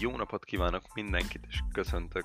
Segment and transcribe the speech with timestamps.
[0.00, 2.24] Jó napot kívánok mindenkit, és köszöntök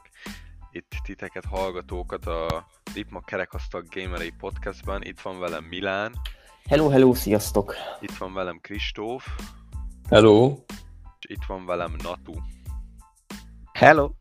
[0.71, 5.03] itt titeket, hallgatókat a Dipma Kerekasztal Gamerei podcastban.
[5.03, 6.13] Itt van velem Milán.
[6.69, 7.75] Hello, hello, sziasztok!
[7.99, 9.27] Itt van velem Kristóf.
[10.09, 10.57] Hello!
[11.19, 12.33] És itt van velem Natu.
[13.73, 14.11] Hello!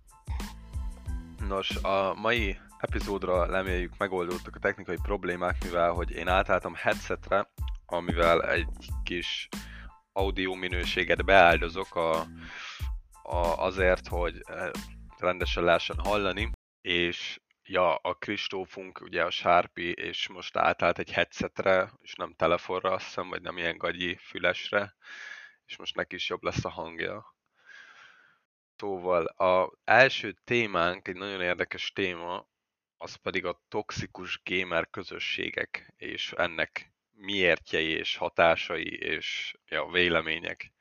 [1.48, 7.48] Nos, a mai epizódra reméljük megoldódtak a technikai problémák, mivel hogy én átálltam headsetre,
[7.87, 8.68] amivel egy
[9.03, 9.48] kis
[10.12, 12.26] audio minőséget beáldozok a,
[13.32, 14.71] a, azért, hogy eh,
[15.18, 16.50] rendesen lehessen hallani,
[16.81, 22.90] és ja, a Kristófunk, ugye a Sharpie, és most átállt egy headsetre, és nem telefonra,
[22.90, 24.96] azt hiszem, vagy nem ilyen gagyi fülesre,
[25.67, 27.37] és most neki is jobb lesz a hangja.
[28.76, 32.48] Szóval az első témánk, egy nagyon érdekes téma,
[32.97, 40.73] az pedig a toxikus gamer közösségek, és ennek miértjei és hatásai és ja, vélemények.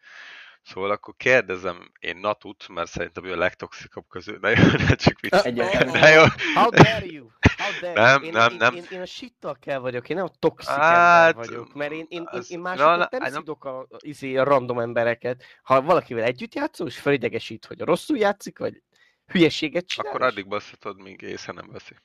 [0.64, 4.38] Szóval akkor kérdezem én Natut, mert szerintem ő a legtoxikabb közül.
[4.42, 4.54] Ne,
[4.88, 5.44] ne csak vicc.
[5.92, 6.24] Ne, jó.
[6.56, 7.28] How dare you?
[7.58, 8.24] How dare Nem?
[8.24, 8.76] Én, nem, én, nem.
[8.76, 12.24] Én, én, a shittal vagyok, én nem a toxik Hát, vagyok, mert én, én, én,
[12.26, 15.44] az- én másokat na, nem nem- szidok a, izé, a random embereket.
[15.64, 18.82] Ha valakivel együtt játszol, és felidegesít, hogy rosszul játszik, vagy
[19.26, 21.96] hülyeséget csinál, Akkor addig basszhatod, míg észre nem veszi.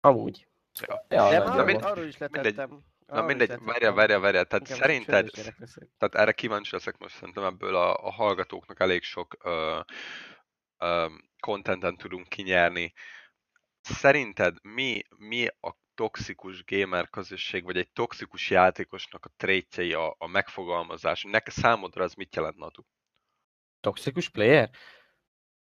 [0.00, 0.46] Amúgy.
[0.86, 1.04] Ja.
[1.08, 1.74] De Ja, már nagyjából.
[1.74, 2.84] arról, arról is letettem.
[3.06, 4.44] Na is mindegy, várja, várja, várja.
[4.44, 5.30] Tehát szerinted,
[5.98, 9.36] tehát erre kíváncsi leszek most szerintem ebből a, a hallgatóknak elég sok
[11.40, 12.92] contenten tudunk kinyerni.
[13.80, 20.26] Szerinted mi, mi a toxikus gamer közösség, vagy egy toxikus játékosnak a trétjei, a, a
[20.26, 21.22] megfogalmazás?
[21.22, 22.82] Neked számodra az mit jelent, Natu?
[23.80, 24.70] Toxikus player?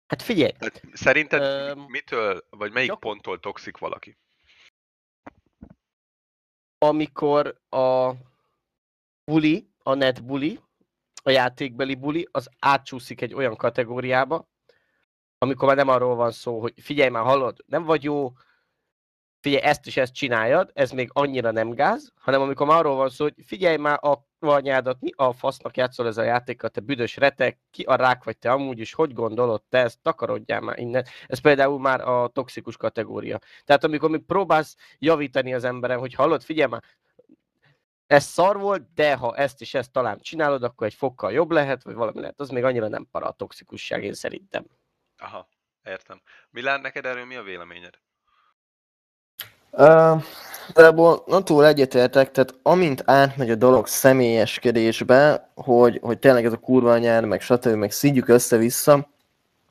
[0.06, 4.18] Hát figyelj, Tehát szerinted Öm, mitől, vagy melyik gyakor- ponttól toxik valaki?
[6.78, 8.12] Amikor a
[9.24, 10.60] buli, a net buli,
[11.22, 14.48] a játékbeli buli, az átcsúszik egy olyan kategóriába,
[15.38, 18.32] amikor már nem arról van szó, hogy figyelj már, hallod, nem vagy jó,
[19.40, 23.08] figyelj, ezt is ezt csináljad, ez még annyira nem gáz, hanem amikor már arról van
[23.08, 27.16] szó, hogy figyelj már a anyádat, mi a fasznak játszol ez a játékkal, te büdös
[27.16, 31.04] retek, ki a rák vagy te amúgy is, hogy gondolod te ezt, takarodjál már innen.
[31.26, 33.38] Ez például már a toxikus kategória.
[33.64, 36.82] Tehát amikor még próbálsz javítani az emberen, hogy hallod, figyelj már,
[38.06, 41.82] ez szar volt, de ha ezt is ezt talán csinálod, akkor egy fokkal jobb lehet,
[41.82, 42.40] vagy valami lehet.
[42.40, 44.66] Az még annyira nem para a toxikusság, én szerintem.
[45.16, 45.48] Aha,
[45.84, 46.22] értem.
[46.50, 47.98] Milán, neked erről mi a véleményed?
[49.70, 50.22] Uh,
[50.68, 56.56] Igazából nem túl egyetértek, tehát amint átmegy a dolog személyeskedésbe, hogy, hogy tényleg ez a
[56.56, 59.08] kurva anyár, meg stb., meg szídjuk össze-vissza,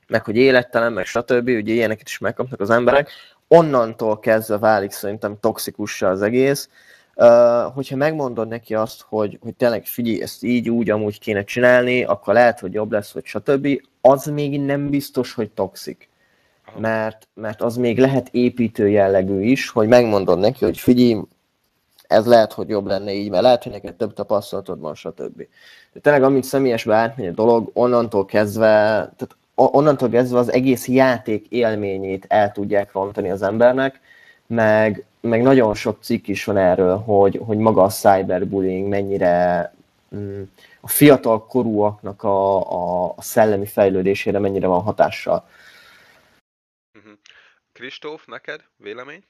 [0.08, 3.10] meg hogy élettelen, meg stb., ugye ilyeneket is megkapnak az emberek,
[3.48, 6.70] onnantól kezdve válik szerintem toxikussá az egész.
[7.16, 12.04] Uh, hogyha megmondod neki azt, hogy, hogy tényleg figyelj, ezt így, úgy, amúgy kéne csinálni,
[12.04, 13.68] akkor lehet, hogy jobb lesz, vagy stb.,
[14.02, 16.10] az még nem biztos, hogy toxik.
[16.76, 21.22] Mert, mert az még lehet építő jellegű is, hogy megmondod neki, hogy figyelj,
[22.08, 25.38] ez lehet, hogy jobb lenne így, mert lehet, hogy neked több tapasztalatod van, stb.
[25.94, 28.68] De tényleg, amint személyesbe átmegy a dolog, onnantól kezdve,
[29.16, 34.00] tehát onnantól kezdve az egész játék élményét el tudják rontani az embernek,
[34.48, 39.74] meg, meg nagyon sok cikk is van erről, hogy, hogy maga a cyberbullying mennyire
[40.16, 40.42] mm,
[40.82, 45.48] a fiatal korúaknak a, a, a szellemi fejlődésére mennyire van hatással.
[47.78, 49.24] Kristóf, neked vélemény?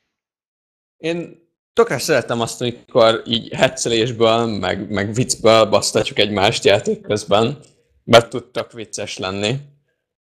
[0.98, 7.60] Én tökre szeretem azt, amikor így hetszelésből, meg, meg viccből basztatjuk egymást játék közben,
[8.04, 9.56] mert tud tök vicces lenni.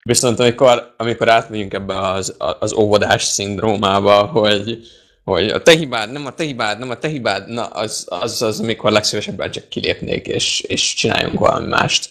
[0.02, 4.80] Viszont amikor, amikor átmegyünk ebbe az, az óvodás szindrómába, hogy,
[5.24, 8.42] hogy a te hibád, nem a te hibád, nem a te hibád, na az, az,
[8.42, 12.10] az amikor legszívesebben csak kilépnék, és, és csináljunk valami mást.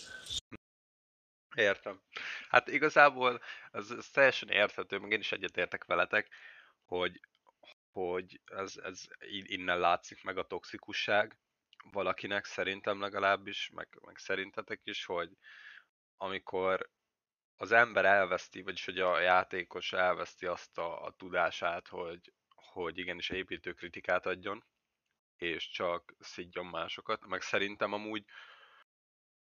[1.56, 2.02] Értem.
[2.50, 3.42] Hát igazából
[3.72, 6.30] ez, ez teljesen érthető, meg én is egyetértek veletek,
[6.86, 7.20] hogy,
[7.92, 11.38] hogy ez, ez innen látszik meg a toxikusság
[11.92, 15.30] valakinek, szerintem legalábbis, meg, meg szerintetek is, hogy
[16.18, 16.90] amikor
[17.56, 23.30] az ember elveszti, vagyis hogy a játékos elveszti azt a, a tudását, hogy, hogy igenis
[23.30, 24.66] építő kritikát adjon,
[25.38, 28.26] és csak szidjon másokat, meg szerintem amúgy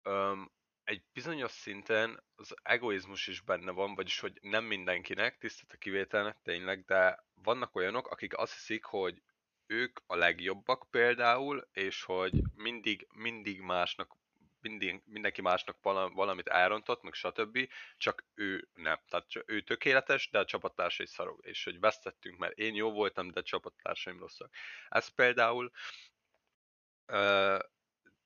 [0.02, 0.50] öm,
[0.84, 6.37] egy bizonyos szinten az egoizmus is benne van, vagyis hogy nem mindenkinek, tisztelt a kivételnek
[6.43, 9.23] tényleg, de vannak olyanok, akik azt hiszik, hogy
[9.67, 14.17] ők a legjobbak például, és hogy mindig, mindig másnak,
[14.61, 19.00] mindig, mindenki másnak vala- valamit elrontott, meg stb., csak ő nem.
[19.08, 21.46] Tehát ő tökéletes, de a csapattársai szarok.
[21.46, 24.55] És hogy vesztettünk, mert én jó voltam, de a csapattársaim rosszak.
[24.88, 25.73] Ez például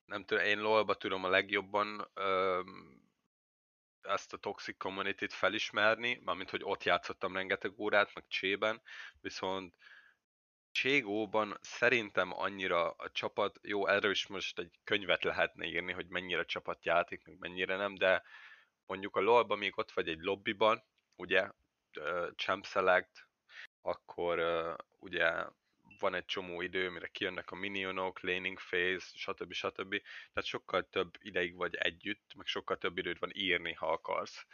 [0.07, 2.61] nem tudom, én LOL-ba tudom a legjobban ö,
[4.01, 8.81] ezt a toxic community-t felismerni, mármint hogy ott játszottam rengeteg órát, meg csében,
[9.21, 9.75] viszont
[10.71, 16.45] Cségóban szerintem annyira a csapat, jó, erről is most egy könyvet lehetne írni, hogy mennyire
[16.45, 18.23] csapat játék, meg mennyire nem, de
[18.85, 20.83] mondjuk a lol még ott vagy egy lobbyban,
[21.15, 21.51] ugye,
[22.35, 23.27] Champ Select,
[23.81, 24.39] akkor
[24.99, 25.45] ugye
[25.99, 29.53] van egy csomó idő, mire kijönnek a minionok, laning phase, stb.
[29.53, 29.89] stb.
[30.33, 34.45] Tehát sokkal több ideig vagy együtt, meg sokkal több időt van írni, ha akarsz.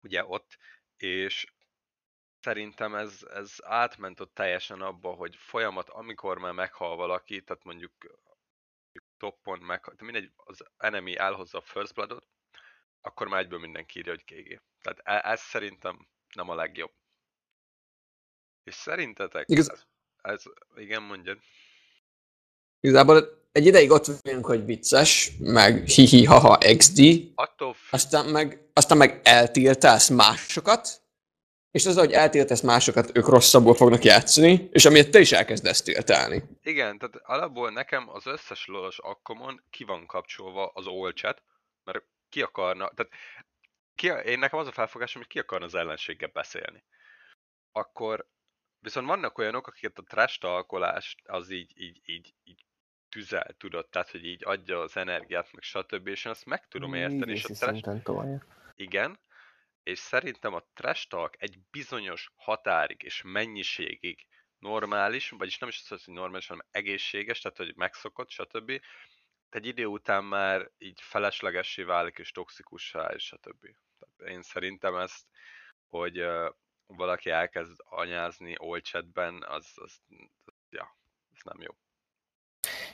[0.00, 0.58] Ugye ott,
[0.96, 1.46] és
[2.40, 7.92] szerintem ez, ez átment ott teljesen abba, hogy folyamat, amikor már meghal valaki, tehát mondjuk
[9.16, 12.28] toppon meg, tehát mindegy, az enemy elhozza a first bloodot,
[13.00, 14.62] akkor már egyből mindenki írja, hogy KG.
[14.80, 16.92] Tehát e, ez szerintem nem a legjobb.
[18.62, 19.70] És szerintetek Igaz...
[19.70, 19.86] ez,
[20.26, 20.42] ez,
[20.76, 21.38] igen, mondjad.
[22.80, 27.00] Igazából egy ideig ott vagyunk, hogy vicces, meg hihi haha XD,
[27.34, 27.92] Attól f...
[27.92, 31.04] aztán meg, aztán meg eltiltálsz másokat,
[31.70, 36.42] és az, hogy eltiltasz másokat, ők rosszabbul fognak játszani, és amiért te is elkezdesz tiltálni.
[36.62, 41.42] Igen, tehát alapból nekem az összes lolos akkomon ki van kapcsolva az all chat,
[41.84, 43.12] mert ki akarna, tehát
[43.94, 46.84] ki, én nekem az a felfogásom, hogy ki akarna az ellenséggel beszélni.
[47.72, 48.26] Akkor
[48.86, 52.64] viszont vannak olyanok, akiket a trash talkolást az így, így, így, így
[53.08, 56.06] tüzel, tudod, tehát hogy így adja az energiát, meg stb.
[56.06, 57.32] És én azt meg tudom érteni.
[57.32, 57.88] És a trash...
[58.74, 59.20] Igen,
[59.82, 64.26] és szerintem a trash talk egy bizonyos határig és mennyiségig
[64.58, 68.80] normális, vagyis nem is az, hogy normális, hanem egészséges, tehát hogy megszokott, stb.
[69.48, 73.66] Egy idő után már így feleslegessé válik és toxikussá, és stb.
[73.98, 75.26] Tehát én szerintem ezt,
[75.88, 76.24] hogy
[76.96, 79.92] valaki elkezd anyázni old chatben, az, az,
[80.44, 80.96] az, ja,
[81.34, 81.74] ez nem jó.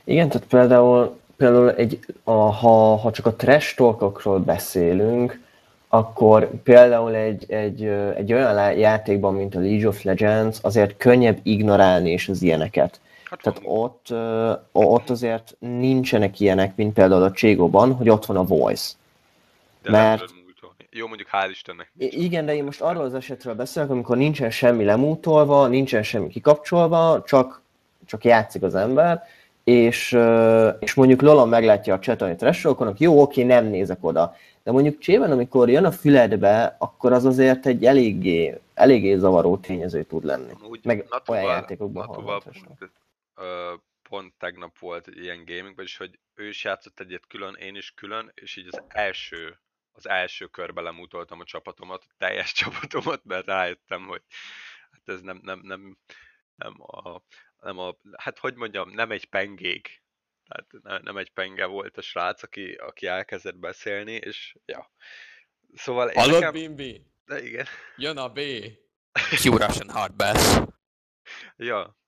[0.05, 5.41] Igen, tehát például, például egy, a, ha, ha csak a trash talkokról beszélünk,
[5.89, 7.85] akkor például egy, egy,
[8.17, 13.01] egy olyan játékban, mint a League of Legends, azért könnyebb ignorálni is az ilyeneket.
[13.25, 14.07] Hát Tehát ott,
[14.73, 18.93] ott azért nincsenek ilyenek, mint például a Cségóban, hogy ott van a voice.
[19.83, 20.25] De mert...
[20.95, 21.93] Jó, mondjuk hál' Istennek.
[21.97, 27.23] Igen, de én most arról az esetről beszélek, amikor nincsen semmi lemútolva, nincsen semmi kikapcsolva,
[27.27, 27.63] csak,
[28.07, 29.23] csak játszik az ember,
[29.65, 30.19] és,
[30.79, 34.37] és mondjuk Lola meglátja a chatolni trash jó, oké, nem nézek oda.
[34.63, 40.03] De mondjuk csében, amikor jön a füledbe, akkor az azért egy eléggé, eléggé zavaró tényező
[40.03, 40.53] tud lenni.
[40.69, 42.93] Úgy, Meg natuval, olyan játékokban natuval pont,
[43.37, 43.73] ö,
[44.09, 47.93] pont tegnap volt egy ilyen gaming, vagyis hogy ő is játszott egyet külön, én is
[47.95, 49.57] külön, és így az első
[49.93, 54.23] az első körbe lemutoltam a csapatomat, a teljes csapatomat, mert rájöttem, hogy
[54.91, 55.99] hát ez nem, nem, nem,
[56.55, 57.23] nem a,
[57.59, 60.03] nem a, hát hogy mondjam, nem egy pengék,
[60.49, 64.93] tehát nem egy penge volt a srác, aki, aki elkezdett beszélni, és ja.
[65.75, 66.53] Szóval Hallod, nekem...
[66.53, 67.07] Bimbi?
[67.25, 67.67] De igen.
[67.97, 68.39] Jön a B.
[69.45, 70.59] Russian hard bass.
[71.57, 71.99] ja,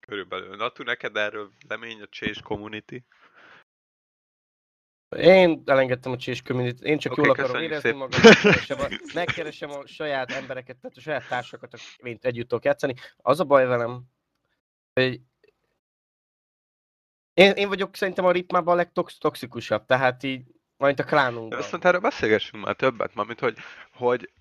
[0.00, 0.56] körülbelül.
[0.56, 2.96] Natu, neked erről lemény a Chase Community?
[5.16, 7.98] Én elengedtem a Chase Community, én csak okay, jól akarom érezni szép.
[7.98, 12.94] magam, megkeresem a, megkeresem a saját embereket, tehát a saját társakat, mint együtt tudok játszani.
[13.16, 14.02] Az a baj velem,
[14.92, 15.20] hogy
[17.34, 20.42] én, én vagyok szerintem a ritmában a legtoxikusabb, tehát így
[20.76, 21.58] majd a klánunkban.
[21.58, 23.56] Viszont erről beszélgessünk már többet, mármint hogy,
[23.92, 24.32] hogy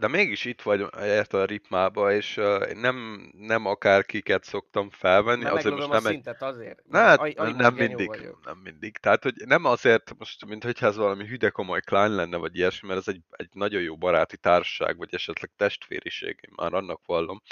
[0.00, 5.42] de mégis itt vagy érte a ritmába, és uh, nem, nem akár kiket szoktam felvenni.
[5.42, 6.12] Nem azért most nem a egy...
[6.12, 6.82] szintet azért.
[6.88, 8.10] Na, hát, a, nem, nem mindig,
[8.44, 8.96] nem mindig.
[8.96, 12.88] Tehát, hogy nem azért, most, mint hogyha ez valami hüde komoly klány lenne, vagy ilyesmi,
[12.88, 17.42] mert ez egy, egy nagyon jó baráti társaság, vagy esetleg testvériség, én már annak vallom,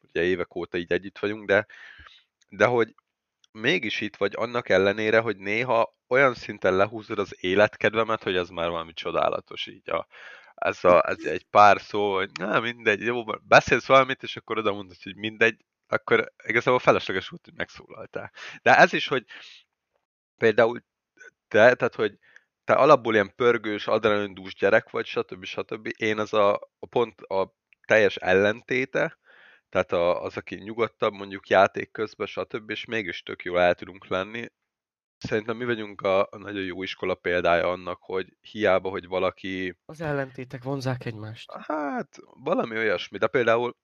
[0.00, 1.66] ugye évek óta így együtt vagyunk, de,
[2.48, 2.94] de hogy
[3.52, 8.68] mégis itt vagy annak ellenére, hogy néha olyan szinten lehúzod az életkedvemet, hogy ez már
[8.70, 10.06] valami csodálatos így a,
[10.58, 14.72] ez, a, ez egy pár szó, hogy na mindegy, jó, beszélsz valamit, és akkor oda
[14.72, 18.32] mondod, hogy mindegy, akkor igazából felesleges volt, hogy megszólaltál.
[18.62, 19.24] De ez is, hogy
[20.36, 20.84] például
[21.48, 22.18] te, tehát hogy
[22.64, 25.44] te alapból ilyen pörgős, adrenalindús gyerek vagy, stb.
[25.44, 25.88] stb.
[25.96, 27.54] Én az a, a pont a
[27.86, 29.18] teljes ellentéte,
[29.68, 32.70] tehát a, az, aki nyugodtabb mondjuk játék közben, stb.
[32.70, 34.46] és mégis tök jól el tudunk lenni.
[35.18, 39.78] Szerintem mi vagyunk a, a nagyon jó iskola példája annak, hogy hiába, hogy valaki...
[39.84, 41.52] Az ellentétek vonzák egymást.
[41.52, 43.76] Hát, valami olyasmi, de például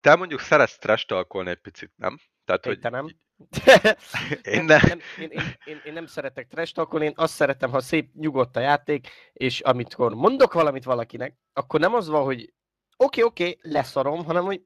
[0.00, 2.18] te mondjuk szeretsz trash egy picit, nem?
[2.44, 2.80] Tehát, én hogy...
[2.80, 3.06] Te nem.
[4.56, 4.80] én, nem.
[5.18, 9.08] én, én, én, én, nem szeretek trash én azt szeretem, ha szép, nyugodt a játék,
[9.32, 12.52] és amikor mondok valamit valakinek, akkor nem az van, hogy
[12.96, 14.62] oké, okay, oké, okay, leszarom, hanem hogy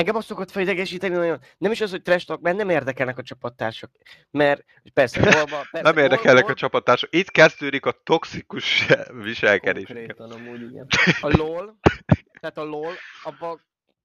[0.00, 3.22] engem azt szokott felidegesíteni nagyon, nem is az, hogy trash talk, mert nem érdekelnek a
[3.22, 3.90] csapattársak.
[4.30, 4.64] Mert
[4.94, 7.14] persze, golba, persze Nem érdekelnek a csapattársak.
[7.14, 8.86] Itt kezdődik a toxikus
[9.24, 9.86] viselkedés.
[9.86, 10.86] Konkrétan amúgy igen.
[11.20, 11.78] a LOL,
[12.40, 12.92] tehát a LOL,
[13.22, 13.60] abban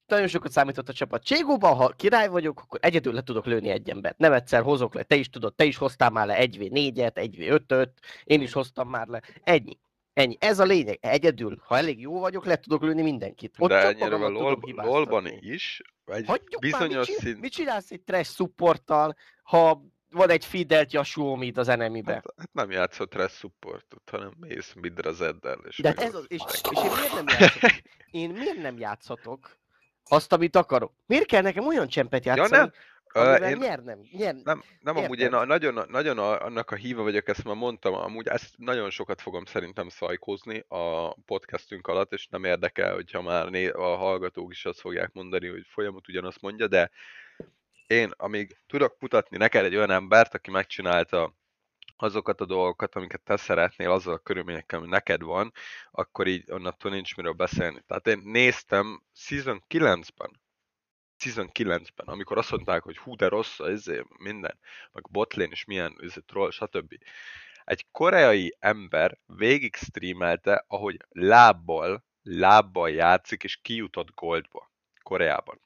[0.08, 1.24] nagyon sokat számított a csapat.
[1.24, 4.18] Cségóban, ha király vagyok, akkor egyedül le tudok lőni egy embert.
[4.18, 7.90] Nem egyszer hozok le, te is tudod, te is hoztál már le 1v4-et, 1v5-öt,
[8.24, 9.22] én is hoztam már le.
[9.44, 9.78] Ennyi.
[10.16, 10.38] Ennyi.
[10.40, 10.98] Ez a lényeg.
[11.02, 13.56] Egyedül, ha elég jó vagyok, le tudok lőni mindenkit.
[13.58, 14.60] Ott De csak ennyire a LOL.
[14.76, 17.40] LOL-ban is egy Hagyjuk bizonyos már, mit, csinál, szint...
[17.40, 22.14] mit csinálsz egy trash supporttal, ha van egy fidelt Yasuo mid az enemibe?
[22.14, 25.60] Hát, hát nem játszott rest supportot, hanem mész midre zeddel.
[25.68, 27.72] És De hát ez az, és, és én miért nem játszhatok?
[28.12, 29.58] Én miért nem játszhatok
[30.04, 30.94] azt, amit akarok?
[31.06, 32.72] Miért kell nekem olyan csempet Ja, játszani, nem.
[33.16, 34.00] Amivel én nyernem?
[34.12, 34.36] Nyer...
[34.44, 37.94] nem, nem amúgy én a, nagyon, nagyon a, annak a híva vagyok, ezt már mondtam,
[37.94, 43.50] amúgy ezt nagyon sokat fogom szerintem szajkózni a podcastünk alatt, és nem érdekel, hogyha már
[43.50, 46.92] né- a hallgatók is azt fogják mondani, hogy folyamat ugyanazt mondja, de
[47.88, 51.36] én, amíg tudok mutatni neked egy olyan embert, aki megcsinálta
[51.98, 55.52] azokat a dolgokat, amiket te szeretnél, azzal a körülményekkel, ami neked van,
[55.92, 57.84] akkor így onnantól nincs miről beszélni.
[57.88, 60.44] Tehát én néztem Season 9-ben,
[61.18, 63.86] Season 9-ben, amikor azt mondták, hogy hú, de rossz, ez
[64.18, 64.60] minden,
[64.92, 66.94] meg botlane is milyen, ez troll, stb.
[67.64, 74.72] Egy koreai ember végig streamelte, ahogy lábbal, lábbal játszik, és kijutott goldba
[75.04, 75.60] Koreában.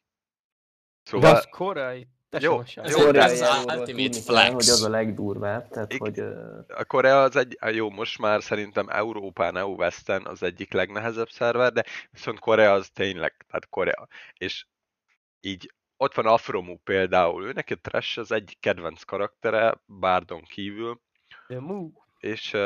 [1.03, 2.07] De Szóval, az korai.
[2.29, 4.51] Te Jó, ez jó, de- ez az ultimate tudni kell, flex.
[4.51, 5.99] Hogy az a legdurvább, tehát Igen.
[5.99, 6.19] hogy...
[6.77, 11.71] a Korea az egy, jó, most már szerintem Európán, EU Westen az egyik legnehezebb szerver,
[11.71, 14.07] de viszont Korea az tényleg, tehát Korea.
[14.33, 14.65] És
[15.39, 21.01] így ott van Afromu például, ő neki Trash az egyik kedvenc karaktere, Bardon kívül,
[22.19, 22.57] és,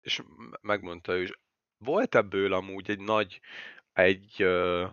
[0.00, 0.22] és
[0.60, 1.32] megmondta ő is,
[1.78, 3.40] volt ebből amúgy egy nagy,
[3.92, 4.86] egy ö,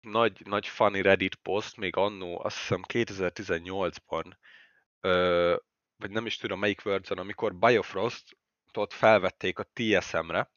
[0.00, 4.32] nagy, nagy funny Reddit poszt, még annó, azt hiszem 2018-ban,
[5.00, 5.56] ö,
[5.96, 10.50] vagy nem is tudom melyik verzión, amikor Biofrostot felvették a TSM-re,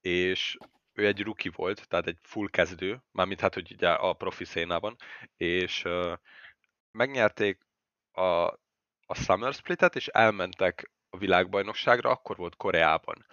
[0.00, 0.56] és
[0.96, 4.96] ő egy rookie volt, tehát egy full kezdő, mármint hát, hogy ugye a profi szénában,
[5.36, 6.14] és ö,
[6.90, 7.58] megnyerték
[8.12, 8.44] a,
[9.06, 13.26] a Summer Splitet, és elmentek a világbajnokságra, akkor volt Koreában.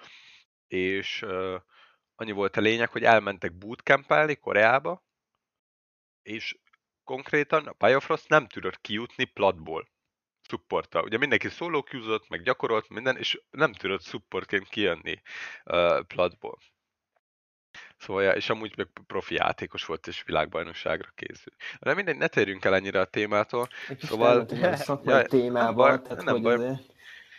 [0.67, 1.58] És ö,
[2.15, 5.03] annyi volt a lényeg, hogy elmentek bootcampelni Koreába,
[6.22, 6.58] és
[7.03, 9.91] konkrétan a Biofrost nem tudott kijutni platból
[10.48, 11.03] supporttal.
[11.03, 15.22] Ugye mindenki szóló kiúzott, meg gyakorolt minden, és nem tudott supportként kijönni
[15.65, 16.58] uh, platból.
[18.03, 21.55] Szóval, ja, és amúgy meg profi játékos volt, és világbajnokságra készült.
[21.79, 23.67] De mindegy, ne térjünk el ennyire a témától.
[23.89, 26.53] Egy Szóval- szakmai Ja, nem témába, baj, tehát nem hogy baj.
[26.53, 26.79] azért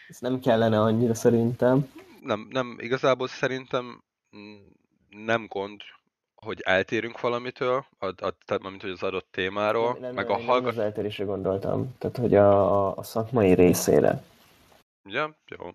[0.08, 1.90] ez nem kellene annyira szerintem.
[2.20, 4.02] Nem, nem, igazából szerintem
[5.10, 5.80] nem gond,
[6.34, 8.12] hogy eltérünk valamitől, a, a,
[8.44, 10.72] tehát mint hogy az adott témáról, Nem, nem, meg nem, a nem hallgat...
[10.72, 14.22] az eltérésre gondoltam, tehát hogy a, a, a szakmai részére.
[15.04, 15.26] Ugye?
[15.46, 15.70] Jó.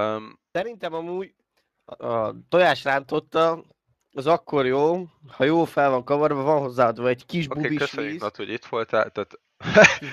[0.00, 1.34] Um, Szerintem amúgy
[1.84, 3.62] a tojás rántotta,
[4.12, 8.12] az akkor jó, ha jó fel van kavarva, van hozzáadva egy kis okay, bubis köszönjük,
[8.12, 8.20] víz.
[8.20, 9.10] Nat, hogy itt voltál.
[9.10, 9.40] Tehát,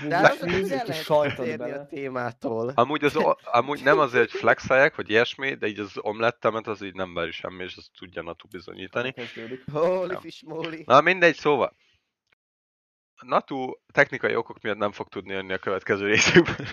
[0.07, 1.85] De az lehet sajtot térni a bele.
[1.85, 2.71] témától.
[2.75, 6.93] amúgy, az, amúgy nem azért, hogy flexeljek, vagy ilyesmi, de így az omlettemet az így
[6.93, 9.13] nem veri semmi, és azt tudja Natu bizonyítani.
[9.71, 10.19] Holy Nem.
[10.19, 10.83] fish moly.
[10.85, 11.75] Na mindegy, szóval.
[13.21, 16.67] Natu technikai okok miatt nem fog tudni jönni a következő részükben.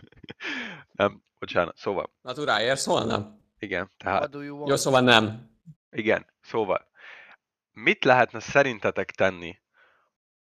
[0.93, 2.13] nem, bocsánat, szóval.
[2.23, 3.41] Na, tu ráérsz holnap?
[3.59, 4.37] Igen, tehát?
[4.45, 5.51] Jó, szóval nem.
[5.91, 6.91] Igen, szóval,
[7.73, 9.59] mit lehetne szerintetek tenni?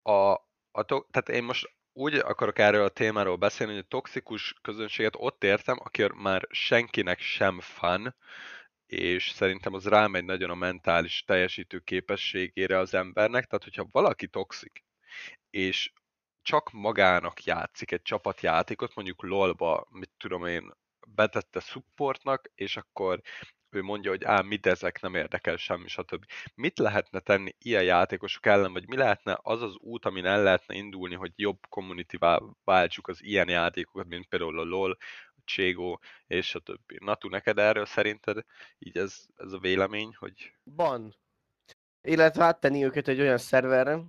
[0.03, 0.31] A,
[0.71, 5.15] a to- tehát én most úgy akarok erről a témáról beszélni, hogy a toxikus közönséget
[5.17, 8.17] ott értem, aki már senkinek sem fan,
[8.87, 14.85] és szerintem az rámegy nagyon a mentális teljesítő képességére az embernek, tehát hogyha valaki toxik,
[15.51, 15.93] és
[16.43, 20.73] csak magának játszik egy csapatjátékot, mondjuk LOL-ba, mit tudom én,
[21.07, 23.21] betette supportnak, és akkor
[23.77, 26.25] ő mondja, hogy á, mit ezek, nem érdekel semmi, stb.
[26.55, 30.75] Mit lehetne tenni ilyen játékosok ellen, vagy mi lehetne az az út, amin el lehetne
[30.75, 32.17] indulni, hogy jobb community
[32.65, 34.91] váltsuk az ilyen játékokat, mint például a LOL,
[35.27, 36.99] a Cségó, és a többi.
[37.01, 38.45] Natu, neked erről szerinted
[38.79, 41.17] így ez, ez a vélemény, hogy Van.
[42.03, 44.01] Illetve áttenni őket egy olyan szerverre,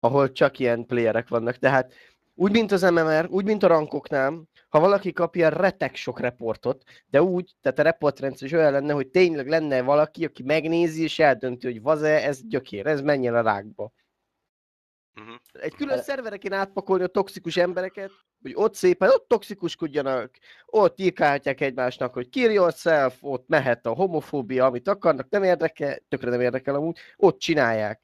[0.00, 1.56] ahol csak ilyen playerek vannak.
[1.56, 1.94] Tehát
[2.34, 7.22] úgy, mint az MMR, úgy, mint a rankoknál, ha valaki kapja retek sok reportot, de
[7.22, 11.66] úgy, tehát a reportrendszer is olyan lenne, hogy tényleg lenne valaki, aki megnézi és eldönti,
[11.66, 13.92] hogy vaze, ez gyökér, ez menjen a rákba.
[15.14, 15.34] uh-huh.
[15.52, 18.10] Egy külön szerverre kéne átpakolni a toxikus embereket,
[18.42, 24.64] hogy ott szépen, ott toxikuskodjanak, ott írkálhatják egymásnak, hogy kill yourself, ott mehet a homofóbia,
[24.64, 28.00] amit akarnak, nem érdekel, tökre nem érdekel amúgy, ott csinálják.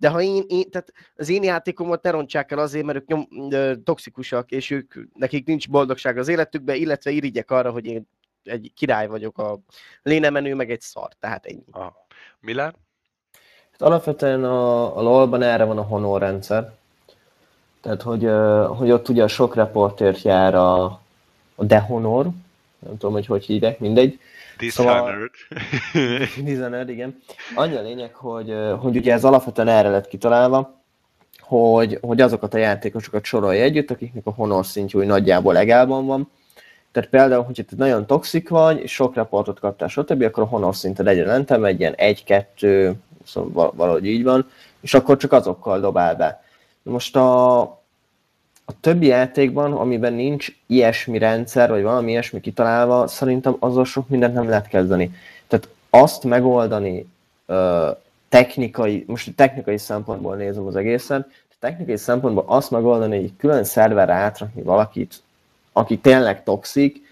[0.00, 3.28] De ha én, én tehát az én játékomat ne rontsák el azért, mert ők nyom,
[3.50, 8.08] ö, toxikusak, és ők, nekik nincs boldogság az életükben, illetve irigyek arra, hogy én
[8.42, 9.58] egy király vagyok, a
[10.02, 11.64] lénemenő, meg egy szar, tehát ennyi.
[11.70, 12.06] Aha.
[12.40, 12.74] Milán?
[13.70, 16.74] Hát alapvetően a, a LoL-ban erre van a honor rendszer.
[17.80, 18.30] Tehát, hogy,
[18.76, 20.84] hogy ott ugye a sok reportért jár a,
[21.54, 22.24] a dehonor,
[22.78, 24.18] nem tudom, hogy hogy hívják, mindegy.
[24.60, 25.30] Dishonored.
[26.44, 27.22] Dishonored, igen.
[27.54, 30.80] Annyi a lényeg, hogy, hogy ugye ez alapvetően erre lett kitalálva,
[31.40, 36.30] hogy, hogy azokat a játékosokat sorolja együtt, akiknek a honor szintje úgy nagyjából legálban van.
[36.92, 41.06] Tehát például, hogyha te nagyon toxik vagy, sok reportot kaptál, stb., akkor a honor szinted
[41.06, 42.92] egyre lentebb, egy ilyen 1-2,
[43.24, 44.48] szóval val- valahogy így van,
[44.80, 46.42] és akkor csak azokkal dobál be.
[46.82, 47.79] Most a,
[48.70, 54.34] a többi játékban, amiben nincs ilyesmi rendszer, vagy valami ilyesmi kitalálva, szerintem azzal sok mindent
[54.34, 55.14] nem lehet kezdeni.
[55.46, 57.08] Tehát azt megoldani
[57.46, 57.90] ö,
[58.28, 64.62] technikai, most technikai szempontból nézem az egészet, technikai szempontból azt megoldani, hogy külön szerverre átrakni
[64.62, 65.22] valakit,
[65.72, 67.08] aki tényleg toxik,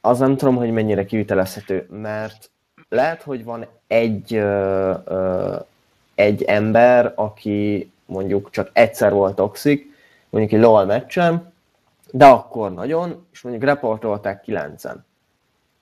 [0.00, 2.50] az nem tudom, hogy mennyire kivitelezhető, mert
[2.88, 5.56] lehet, hogy van egy, ö, ö,
[6.14, 9.87] egy ember, aki mondjuk csak egyszer volt toxik,
[10.30, 11.52] mondjuk egy LOL meccsen,
[12.10, 14.96] de akkor nagyon, és mondjuk reportolták 9-en.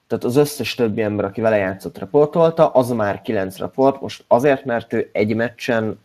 [0.07, 4.65] Tehát az összes többi ember, aki vele játszott, reportolta, az már 9 report, most azért,
[4.65, 5.99] mert ő egy meccsen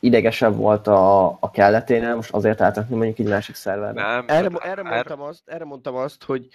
[0.00, 3.92] idegesebb volt a, a kelleténél, most azért átrakni mondjuk egy másik szerverre.
[4.02, 4.24] Nem.
[4.28, 6.48] Erre, hát erre, er- mondtam azt, erre mondtam azt, hogy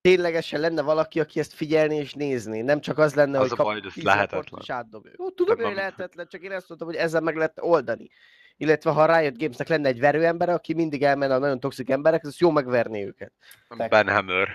[0.00, 2.60] ténylegesen lenne valaki, aki ezt figyelni és nézni.
[2.60, 4.42] Nem csak az lenne, Az hogy a baj, hogy ez tíz lehetetlen.
[4.42, 5.14] reportot és.
[5.18, 8.10] Jó, tudom, hogy lehetetlen, csak én azt mondtam, hogy ezzel meg lehet oldani.
[8.62, 12.24] Illetve ha a Riot Gamesnek lenne egy verőember, aki mindig elmenne a nagyon toxik emberek,
[12.24, 13.32] az jó megverni őket.
[13.76, 14.48] Ben Hammer.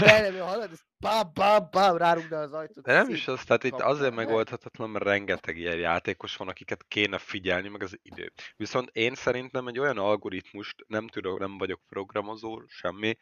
[0.00, 2.84] De nem, hallod, ez bám, bám, bám, rárugna az ajtót.
[2.84, 7.18] De nem is az, tehát itt azért megoldhatatlan, mert rengeteg ilyen játékos van, akiket kéne
[7.18, 8.32] figyelni, meg az idő.
[8.56, 13.16] Viszont én szerintem egy olyan algoritmust, nem tudok, nem vagyok programozó, semmi,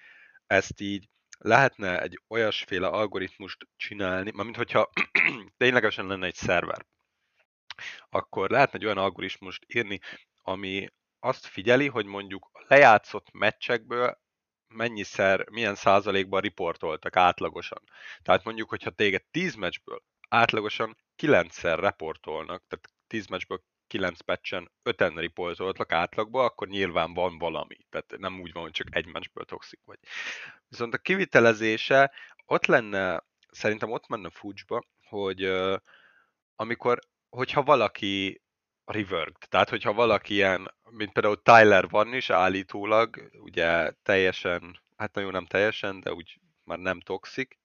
[0.47, 4.91] ezt így lehetne egy olyasféle algoritmust csinálni, mármint hogyha
[5.57, 6.87] ténylegesen lenne egy szerver,
[8.09, 10.01] akkor lehetne egy olyan algoritmust írni,
[10.49, 10.89] ami
[11.21, 14.19] azt figyeli, hogy mondjuk a lejátszott meccsekből
[14.69, 17.83] mennyiszer, milyen százalékban riportoltak átlagosan.
[18.23, 25.13] Tehát mondjuk, hogyha téged 10 meccsből átlagosan 9-szer reportolnak, tehát 10 meccsből 9 meccsen 5-en
[25.17, 27.77] riportoltak átlagban, akkor nyilván van valami.
[27.91, 29.99] Tehát nem úgy van, hogy csak egy meccsből toxik vagy.
[30.69, 32.13] Viszont a kivitelezése
[32.45, 35.45] ott lenne, szerintem ott menne fucsba, hogy
[36.57, 38.43] amikor, hogyha valaki
[38.89, 45.31] reworked, tehát hogyha valaki ilyen, mint például Tyler van is állítólag, ugye teljesen, hát nagyon
[45.31, 47.59] nem teljesen, de úgy már nem toxik,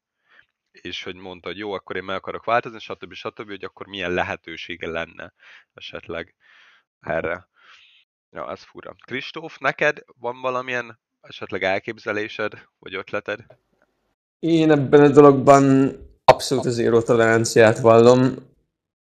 [0.72, 3.14] és hogy mondta, hogy jó, akkor én meg akarok változni, stb.
[3.14, 5.34] stb., hogy akkor milyen lehetősége lenne
[5.74, 6.36] esetleg
[7.00, 7.48] erre.
[8.32, 8.96] Ja, ez fura.
[9.06, 13.46] Kristóf, neked van valamilyen esetleg elképzelésed, vagy ötleted?
[14.40, 15.92] Én ebben a dologban
[16.26, 18.36] abszolút az zéró toleranciát vallom.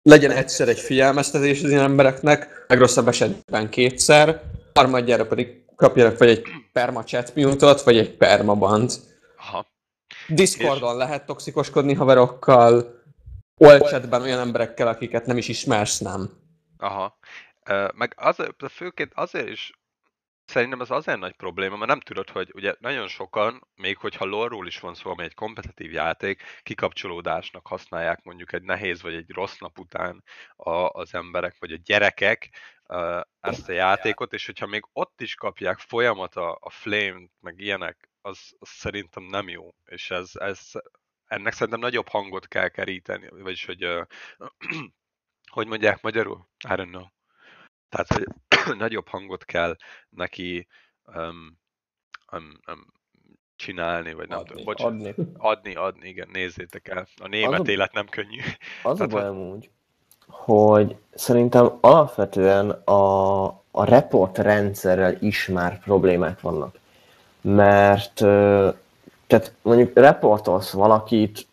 [0.09, 4.43] Legyen egyszer egy figyelmeztetés az ilyen embereknek, meg rosszabb esetben kétszer,
[4.75, 8.93] harmadjára pedig kapjanak vagy egy perma chat mute vagy egy perma bant.
[9.39, 9.67] Aha.
[10.29, 12.97] Discordon lehet toxikoskodni haverokkal,
[13.57, 16.31] Olchatben olyan emberekkel, akiket nem is ismersz, nem.
[16.79, 17.19] Aha.
[17.95, 18.37] Meg az,
[18.71, 19.78] főként azért is
[20.49, 24.67] szerintem ez azért nagy probléma, mert nem tudod, hogy ugye nagyon sokan, még hogyha lore
[24.67, 29.59] is van szó, ami egy kompetitív játék, kikapcsolódásnak használják mondjuk egy nehéz vagy egy rossz
[29.59, 30.25] nap után
[30.57, 32.51] a, az emberek, vagy a gyerekek
[33.41, 38.11] ezt a játékot, és hogyha még ott is kapják folyamat a, a flame meg ilyenek,
[38.21, 40.71] az, az szerintem nem jó, és ez, ez
[41.27, 44.03] ennek szerintem nagyobb hangot kell keríteni, vagyis hogy ö,
[45.57, 46.49] hogy mondják magyarul?
[46.69, 47.18] I don't know.
[47.89, 48.27] Tehát, hogy
[48.79, 49.77] nagyobb hangot kell
[50.11, 50.67] neki
[51.07, 51.59] um,
[52.33, 52.87] um, um,
[53.57, 54.49] csinálni, vagy nem Adni.
[54.51, 55.15] tudom, bocs, Adni.
[55.39, 57.07] adni, adni, igen, nézzétek el.
[57.23, 58.39] A német Az a- élet nem könnyű.
[58.83, 59.71] Az a Tehát, baj amúgy,
[60.27, 66.79] hogy szerintem alapvetően a, a report rendszerrel is már problémák vannak.
[67.41, 68.15] Mert
[69.27, 71.47] tehát mondjuk reportolsz valakit,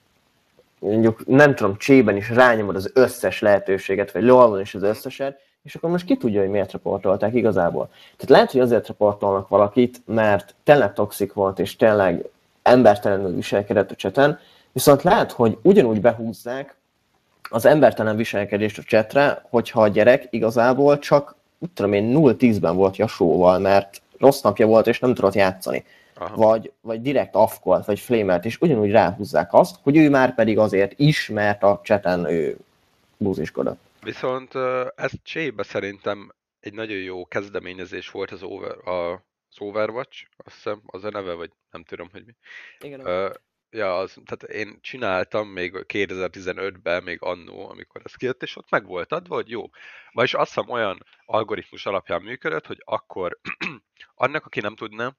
[0.80, 5.76] mondjuk nem tudom, csében is rányomod az összes lehetőséget, vagy lolban is az összeset, és
[5.76, 7.90] akkor most ki tudja, hogy miért reportolták igazából.
[8.16, 12.26] Tehát lehet, hogy azért reportolnak valakit, mert tényleg toxik volt, és tényleg
[12.62, 14.40] embertelenül viselkedett a cseten,
[14.72, 16.76] viszont lehet, hogy ugyanúgy behúzzák
[17.50, 22.96] az embertelen viselkedést a csetre, hogyha a gyerek igazából csak, mit tudom én, 0-10-ben volt
[22.96, 25.86] jasóval, mert rossz napja volt, és nem tudott játszani.
[26.18, 26.36] Aha.
[26.36, 30.94] Vagy, vagy direkt afkolt, vagy flémelt, és ugyanúgy ráhúzzák azt, hogy ő már pedig azért
[30.96, 32.58] is, mert a cseten ő
[33.18, 33.80] búziskodott.
[34.06, 34.56] Viszont
[34.96, 40.82] ez csébe szerintem egy nagyon jó kezdeményezés volt az, over, a, az Overwatch, azt hiszem,
[40.86, 42.36] az a neve, vagy nem tudom, hogy mi.
[42.80, 43.34] Igen, Ö,
[43.70, 48.86] ja, az, tehát én csináltam még 2015-ben, még annó, amikor ez kijött, és ott meg
[48.86, 49.70] volt adva, hogy jó.
[50.12, 53.40] Vagyis azt hiszem olyan algoritmus alapján működött, hogy akkor
[54.26, 55.16] annak, aki nem tudná,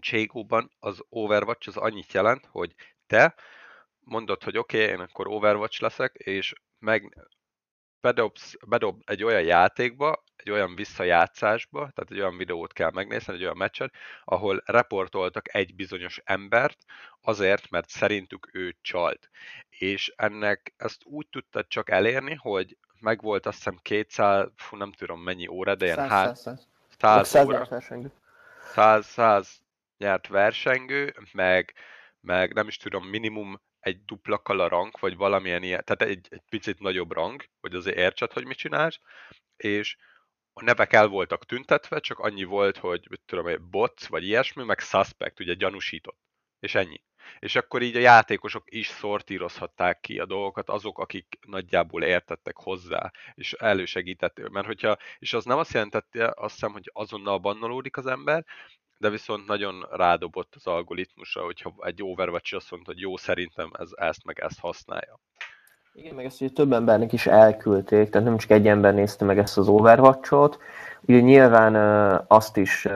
[0.00, 2.74] Cségóban az Overwatch az annyit jelent, hogy
[3.06, 3.34] te
[4.00, 7.28] mondod, hogy oké, okay, én akkor Overwatch leszek, és meg
[8.04, 13.42] bedobsz, bedob egy olyan játékba, egy olyan visszajátszásba, tehát egy olyan videót kell megnézni, egy
[13.42, 16.78] olyan meccset, ahol reportoltak egy bizonyos embert
[17.20, 19.30] azért, mert szerintük ő csalt.
[19.68, 25.20] És ennek ezt úgy tudtad csak elérni, hogy megvolt azt hiszem 200, fú, nem tudom
[25.20, 27.68] mennyi óra, de ilyen 100, 100, 100, 100 óra.
[28.72, 29.60] 100, 100
[29.98, 31.74] nyert versengő, meg,
[32.20, 36.42] meg nem is tudom, minimum egy dupla kala rank, vagy valamilyen ilyen, tehát egy, egy
[36.48, 39.00] picit nagyobb rank, hogy azért értsed, hogy mit csinálsz,
[39.56, 39.96] és
[40.52, 44.78] a nevek el voltak tüntetve, csak annyi volt, hogy mit tudom, bot, vagy ilyesmi, meg
[44.78, 46.18] suspect, ugye gyanúsított.
[46.60, 47.02] És ennyi.
[47.38, 53.10] És akkor így a játékosok is szortírozhatták ki a dolgokat, azok, akik nagyjából értettek hozzá,
[53.34, 58.06] és elősegített, mert hogyha, és az nem azt jelentette, azt hiszem, hogy azonnal bannolódik az
[58.06, 58.44] ember,
[59.04, 63.88] de viszont nagyon rádobott az algoritmusra, hogyha egy Overwatch azt mondta, hogy jó, szerintem ez
[63.94, 65.20] ezt meg ezt használja.
[65.94, 69.38] Igen, meg ezt ugye több embernek is elküldték, tehát nem csak egy ember nézte meg
[69.38, 70.58] ezt az Overwatch-ot.
[71.00, 71.74] Ugye nyilván
[72.28, 72.86] azt is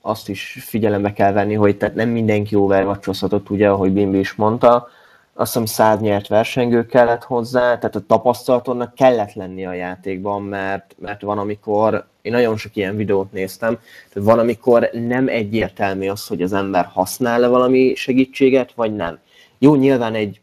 [0.00, 4.88] azt is figyelembe kell venni, hogy tehát nem mindenki overwatch ugye, ahogy Bimbi is mondta,
[5.32, 10.94] azt hiszem száz nyert versengő kellett hozzá, tehát a tapasztalatonnak kellett lenni a játékban, mert,
[10.98, 13.74] mert van, amikor, én nagyon sok ilyen videót néztem,
[14.08, 19.18] tehát van, amikor nem egyértelmű az, hogy az ember használ-e valami segítséget, vagy nem.
[19.58, 20.40] Jó, nyilván egy,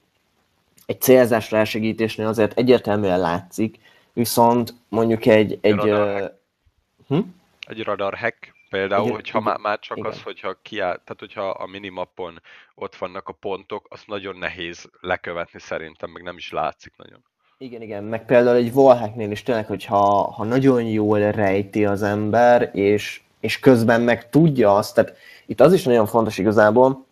[0.86, 3.80] egy célzásra elsegítésnél azért egyértelműen látszik,
[4.14, 5.52] viszont mondjuk egy...
[5.52, 7.28] Egy, egy radar, uh, hm?
[7.68, 10.12] egy radar hack Például, igen, hogyha igen, már csak igen.
[10.12, 12.42] az, hogyha kiáll, tehát hogyha a minimapon
[12.76, 17.24] ott vannak a pontok, az nagyon nehéz lekövetni szerintem, meg nem is látszik nagyon.
[17.62, 22.70] Igen, igen, meg például egy wallhacknél is tényleg, hogyha ha nagyon jól rejti az ember,
[22.74, 25.14] és, és közben meg tudja azt, tehát
[25.46, 27.06] itt az is nagyon fontos igazából,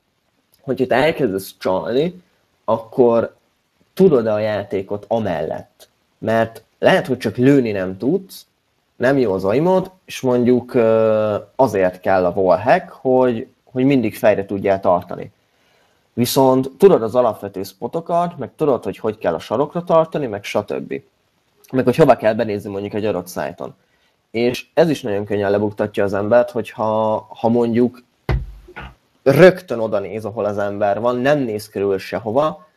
[0.62, 2.22] hogy itt elkezdesz csalni,
[2.66, 3.36] akkor
[3.94, 5.90] tudod a játékot amellett.
[6.18, 8.46] Mert lehet, hogy csak lőni nem tudsz,
[8.96, 10.76] nem jó az aimod, és mondjuk
[11.56, 15.32] azért kell a wallhack, hogy, hogy mindig fejre tudjál tartani.
[16.20, 21.02] Viszont tudod az alapvető spotokat, meg tudod, hogy hogy kell a sarokra tartani, meg stb.
[21.72, 23.76] Meg hogy hova kell benézni mondjuk egy adott szájton.
[24.32, 28.04] És ez is nagyon könnyen lebuktatja az embert, hogyha ha mondjuk
[29.24, 32.68] rögtön oda néz, ahol az ember van, nem néz körül sehova,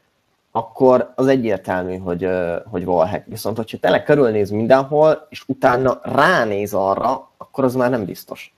[0.51, 2.29] akkor az egyértelmű, hogy,
[2.71, 3.27] hogy wallhack.
[3.27, 8.55] Viszont, hogyha tényleg körülnéz mindenhol, és utána ránéz arra, akkor az már nem biztos.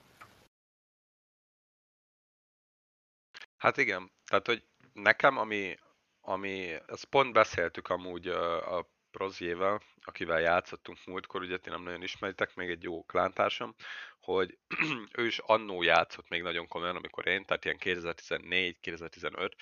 [3.57, 4.63] Hát igen, tehát hogy
[4.95, 5.77] nekem, ami,
[6.21, 12.55] ami ezt pont beszéltük amúgy a Prozjével, akivel játszottunk múltkor, ugye ti nem nagyon ismeritek,
[12.55, 13.75] még egy jó klántársam,
[14.19, 14.57] hogy
[15.17, 19.55] ő is annó játszott még nagyon komolyan, amikor én, tehát ilyen 2014, 2015,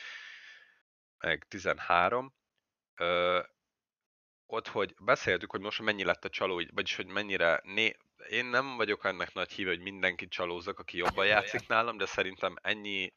[1.17, 2.33] meg 13,
[2.95, 3.39] ö,
[4.45, 7.97] ott, hogy beszéltük, hogy most mennyi lett a csaló, vagyis hogy mennyire, né,
[8.29, 12.55] én nem vagyok ennek nagy híve, hogy mindenki csalózok, aki jobban játszik nálam, de szerintem
[12.61, 13.13] ennyi,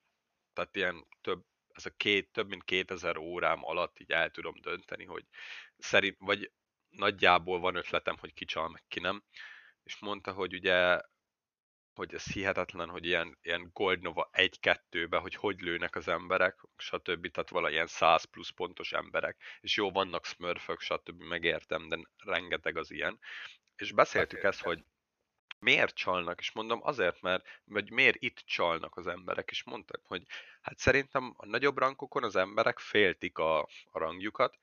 [0.52, 1.44] tehát ilyen több,
[1.76, 5.24] ez a két, több mint 2000 órám alatt így el tudom dönteni, hogy
[5.78, 6.50] szerint, vagy
[6.88, 9.24] nagyjából van ötletem, hogy ki csal, meg ki nem.
[9.82, 11.00] És mondta, hogy ugye
[11.96, 17.30] hogy ez hihetetlen, hogy ilyen, ilyen Goldnova 1-2-be, hogy hogy lőnek az emberek, stb.
[17.30, 19.42] Tehát valamilyen 100 plusz pontos emberek.
[19.60, 21.22] És jó, vannak smurfök, stb.
[21.22, 23.18] megértem, de rengeteg az ilyen.
[23.76, 24.84] És beszéltük ezt, hogy
[25.58, 30.22] miért csalnak, és mondom azért, mert vagy miért itt csalnak az emberek, és mondták, hogy
[30.60, 34.58] hát szerintem a nagyobb rankokon az emberek féltik a, a rangjukat,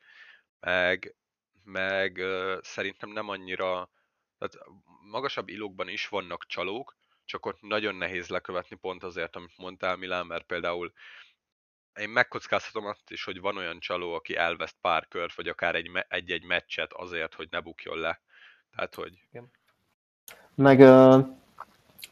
[0.60, 1.16] meg,
[1.64, 2.22] meg
[2.62, 3.90] szerintem nem annyira,
[4.38, 4.68] tehát
[5.02, 10.26] magasabb ilókban is vannak csalók, csak ott nagyon nehéz lekövetni pont azért, amit mondtál Milán,
[10.26, 10.94] mert például
[12.00, 15.76] én megkockáztatom azt is, hogy van olyan csaló, aki elveszt pár kört, vagy akár
[16.08, 18.22] egy-egy meccset azért, hogy ne bukjon le.
[18.76, 19.20] Tehát, hogy...
[19.32, 19.52] Igen.
[20.56, 21.26] Meg uh,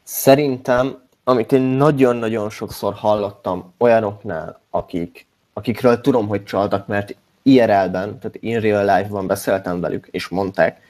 [0.02, 8.36] szerintem, amit én nagyon-nagyon sokszor hallottam olyanoknál, akik, akikről tudom, hogy csaltak, mert IRL-ben, tehát
[8.40, 10.80] in real life-ban beszéltem velük, és mondták,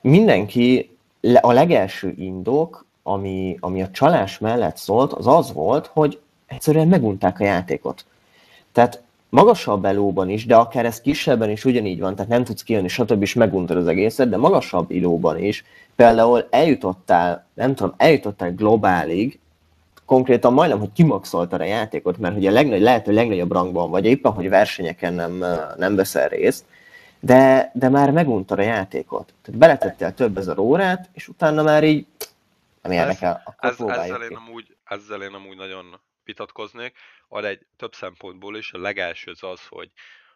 [0.00, 0.96] mindenki
[1.40, 7.40] a legelső indok ami, ami a csalás mellett szólt, az az volt, hogy egyszerűen megunták
[7.40, 8.04] a játékot.
[8.72, 12.88] Tehát magasabb elóban is, de akár ez kisebben is ugyanígy van, tehát nem tudsz kijönni,
[12.88, 13.22] stb.
[13.22, 15.64] is meguntod az egészet, de magasabb ilóban is,
[15.96, 19.38] például eljutottál, nem tudom, eljutottál globálig,
[20.04, 24.32] konkrétan majdnem, hogy kimaxoltad a játékot, mert hogy a legnagy, lehető legnagyobb rangban vagy, éppen,
[24.32, 25.44] hogy versenyeken nem,
[25.76, 26.64] nem veszel részt,
[27.20, 29.34] de, de már meguntad a játékot.
[29.42, 32.06] Tehát beletettél több ezer órát, és utána már így
[32.82, 36.92] nem érdekel, akkor Ez, ezzel, én amúgy, ezzel én amúgy nagyon vitatkoznék.
[37.32, 38.72] Ad egy több szempontból is.
[38.72, 39.92] A legelső az az, hogy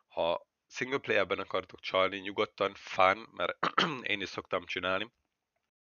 [0.08, 3.58] ha single playerben akartok csalni, nyugodtan fun, mert
[4.12, 5.12] én is szoktam csinálni.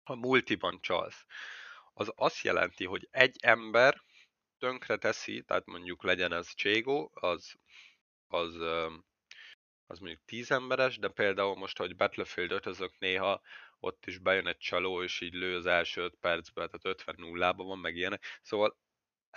[0.05, 1.27] Ha multiban csalsz,
[1.95, 4.03] az azt jelenti, hogy egy ember
[4.59, 7.55] tönkre teszi, tehát mondjuk legyen ez Cségo, az,
[8.29, 8.55] az,
[9.87, 13.41] az mondjuk 10 emberes, de például most, hogy Battlefield 5 néha
[13.79, 17.67] ott is bejön egy csaló, és így lő az első 5 percben, tehát 50 nullában
[17.67, 18.25] van, meg ilyenek.
[18.43, 18.77] Szóval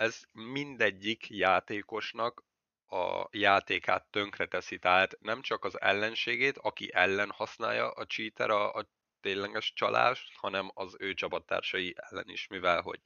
[0.00, 2.44] ez mindegyik játékosnak
[2.86, 8.74] a játékát tönkre teszi, tehát nem csak az ellenségét, aki ellen használja a cheater a,
[8.74, 8.88] a
[9.20, 13.00] tényleges csalást, hanem az ő csapattársai ellen is, mivel hogy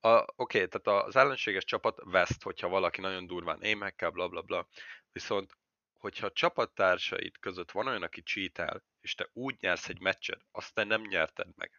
[0.00, 4.68] Oké, okay, tehát az ellenséges csapat veszt, hogyha valaki nagyon durván émekkel, bla bla bla.
[5.12, 5.56] Viszont,
[5.98, 10.74] hogyha a csapattársaid között van olyan, aki cheatel, és te úgy nyersz egy meccset, azt
[10.74, 11.70] te nem nyerted meg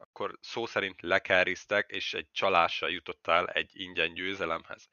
[0.00, 4.88] akkor szó szerint lekáriztek, és egy csalással jutottál egy ingyen győzelemhez.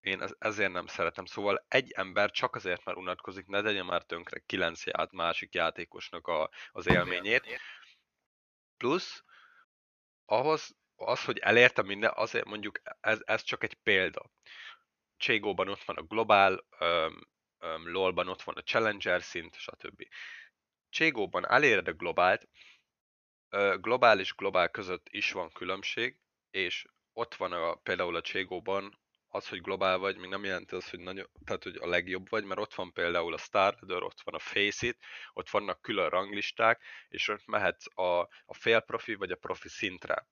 [0.00, 1.24] Én ezért nem szeretem.
[1.24, 6.26] Szóval egy ember csak azért, mert unatkozik, ne tegye már tönkre kilenc ját másik játékosnak
[6.26, 7.60] a, az élményét.
[8.76, 9.24] Plusz
[10.24, 14.30] ahhoz, az, hogy elérte minden, azért mondjuk ez, ez csak egy példa.
[15.16, 17.20] Cségóban ott van a globál, um,
[17.58, 20.02] um, LOL-ban ott van a Challenger szint, stb.
[20.88, 22.48] Cségóban eléred a globált,
[23.80, 26.16] globál és globál között is van különbség,
[26.50, 30.90] és ott van a, például a Cségóban az, hogy globál vagy, még nem jelenti az,
[30.90, 34.34] hogy, nagyon, tehát, hogy a legjobb vagy, mert ott van például a Starladder, ott van
[34.34, 34.98] a Faceit,
[35.32, 40.26] ott vannak külön ranglisták, és ott mehetsz a, a fél profi vagy a profi szintre.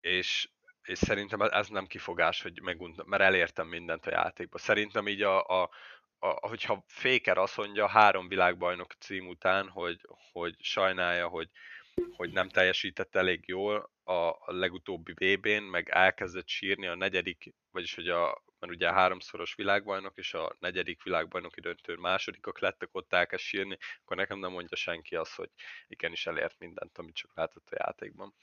[0.00, 0.48] És,
[0.82, 4.58] és szerintem ez nem kifogás, hogy megunt, mert elértem mindent a játékba.
[4.58, 5.70] Szerintem így a, a,
[6.18, 10.00] a, hogyha Faker azt mondja három világbajnok cím után, hogy,
[10.32, 11.48] hogy sajnálja, hogy
[12.16, 17.94] hogy nem teljesített elég jól a, a legutóbbi VB-n, meg elkezdett sírni a negyedik, vagyis
[17.94, 23.12] hogy a, mert ugye a háromszoros világbajnok és a negyedik világbajnoki döntő másodikok lettek, ott
[23.12, 25.50] elkezd sírni, akkor nekem nem mondja senki azt, hogy
[25.86, 28.34] igenis elért mindent, amit csak látott a játékban.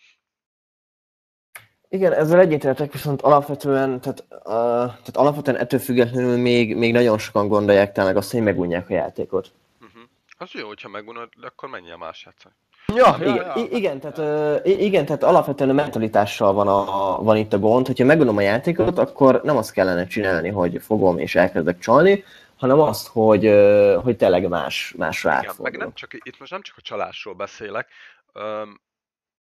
[1.90, 7.48] Igen, ezzel egyetértek, viszont alapvetően, tehát, uh, tehát alapvetően ettől függetlenül még, még nagyon sokan
[7.48, 9.52] gondolják tényleg azt, hogy megunják a játékot.
[9.82, 10.02] Uh-huh.
[10.38, 12.56] Az jó, hogyha megunod, akkor menj a más játszani.
[12.98, 13.68] Ja, igen, ja, ja.
[13.70, 14.18] igen, tehát,
[14.66, 16.84] uh, igen, tehát alapvetően a mentalitással van, a,
[17.24, 21.18] van itt a gond, hogyha megunom a játékot, akkor nem azt kellene csinálni, hogy fogom
[21.18, 22.24] és elkezdek csalni,
[22.58, 26.62] hanem azt, hogy, uh, hogy tényleg más, másra igen, meg nem csak, itt most nem
[26.62, 27.90] csak a csalásról beszélek,
[28.34, 28.82] um,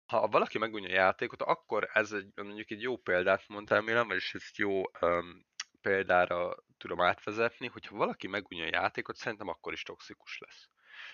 [0.07, 4.35] ha valaki megunja a játékot, akkor ez egy, mondjuk egy jó példát mondtál, nem, és
[4.35, 5.47] ezt jó um,
[5.81, 10.69] példára tudom átvezetni, hogyha valaki megunja a játékot, szerintem akkor is toxikus lesz.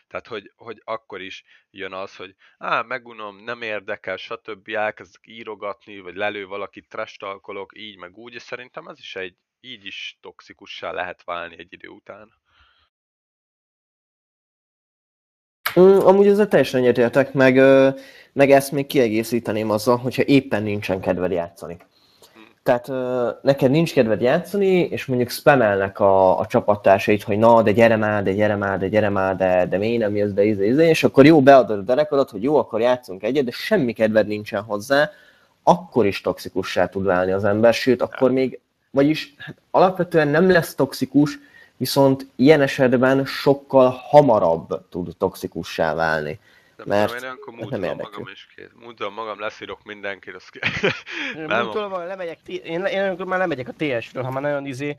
[0.08, 4.68] Tehát, hogy, hogy akkor is jön az, hogy á, megunom, nem érdekel, stb.
[4.68, 9.84] elkezdek írogatni, vagy lelő valakit, trestalkolok, így meg úgy, és szerintem ez is egy, így
[9.86, 12.32] is toxikussá lehet válni egy idő után.
[15.80, 17.54] Mm, amúgy ezzel teljesen egyetértek, meg,
[18.32, 21.76] meg ezt még kiegészíteném azzal, hogyha éppen nincsen kedved játszani.
[22.70, 27.72] Tehát uh, neked nincs kedved játszani, és mondjuk spamelnek a, a csapattársait, hogy na, de
[27.72, 30.66] gyere már, de gyere már, de gyere már, de, de miért nem jössz, de izé,
[30.66, 34.26] izé, és akkor jó, beadod a derekodat, hogy jó, akkor játszunk egyet, de semmi kedved
[34.26, 35.10] nincsen hozzá,
[35.62, 40.74] akkor is toxikussá tud válni az ember, sőt, akkor még, vagyis hát alapvetően nem lesz
[40.74, 41.38] toxikus,
[41.76, 46.38] viszont ilyen esetben sokkal hamarabb tud toxikussá válni.
[46.84, 48.74] Nem mert tudom, én akkor múltam magam is két.
[48.74, 50.58] Múltam magam, leszírok mindenkit, azt
[51.34, 51.64] nem.
[51.64, 54.96] Múltam lemegyek, én, én már lemegyek a TS-ről, ha már nagyon izé.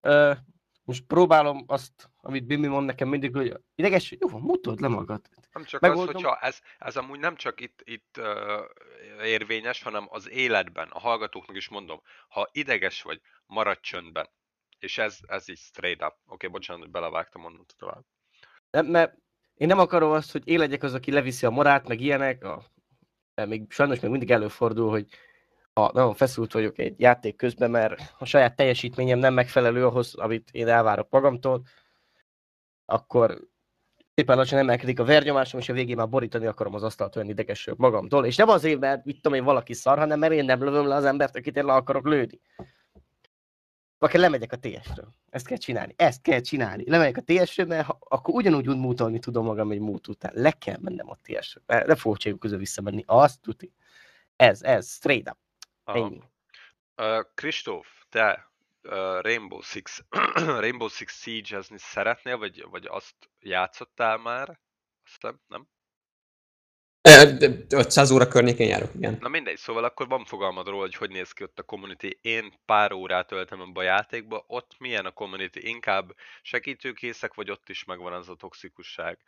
[0.00, 0.36] Uh,
[0.84, 5.20] most próbálom azt, amit Bimi mond nekem mindig, hogy ideges, jó, mutatod le magad.
[5.52, 6.08] Nem csak Megoldom.
[6.08, 10.98] az, hogyha ez, ez amúgy nem csak itt, itt uh, érvényes, hanem az életben, a
[10.98, 14.30] hallgatóknak is mondom, ha ideges vagy, maradj csöndben.
[14.78, 16.12] És ez, ez így straight up.
[16.12, 18.04] Oké, okay, bocsánat, hogy belevágtam, mondom tovább.
[18.70, 19.16] Nem, mert
[19.56, 22.62] én nem akarom azt, hogy én legyek az, aki leviszi a morát, meg ilyenek, a,
[23.46, 25.06] még sajnos még mindig előfordul, hogy
[25.72, 30.48] ha nagyon feszült vagyok egy játék közben, mert a saját teljesítményem nem megfelelő ahhoz, amit
[30.52, 31.62] én elvárok magamtól,
[32.84, 33.38] akkor
[34.14, 37.68] szépen lassan emelkedik a vernyomásom, és a végén már borítani akarom az asztalt olyan ideges
[37.76, 38.26] magamtól.
[38.26, 40.94] És nem azért, mert mit tudom én, valaki szar, hanem mert én nem lövöm le
[40.94, 42.40] az embert, akit én le akarok lőni.
[44.04, 45.14] Akkor lemegyek a TS-ről.
[45.30, 45.94] Ezt kell csinálni.
[45.96, 46.90] Ezt kell csinálni.
[46.90, 50.32] Lemegyek a TS-ről, mert ha, akkor ugyanúgy útmútolni tudom magam egy múlt után.
[50.34, 51.64] Le kell mennem a TS-ről.
[51.66, 53.02] Ne fogok cségük közül visszamenni.
[53.06, 53.72] Azt tuti.
[54.36, 55.38] Ez, ez, straight up.
[55.96, 56.22] Ennyi.
[56.96, 58.50] Uh, Kristóf, te
[58.82, 60.04] uh, Rainbow Six,
[60.64, 64.60] Rainbow Six Siege-ezni szeretnél, vagy, vagy azt játszottál már?
[65.04, 65.68] Azt nem, nem?
[67.08, 69.16] Ö, de 500 óra környékén járok, igen.
[69.20, 72.06] Na mindegy, szóval akkor van fogalmad róla, hogy hogy néz ki ott a community.
[72.20, 75.56] Én pár órát töltem ebbe a játékba, ott milyen a community?
[75.56, 79.18] Inkább segítőkészek, vagy ott is megvan az a toxikusság?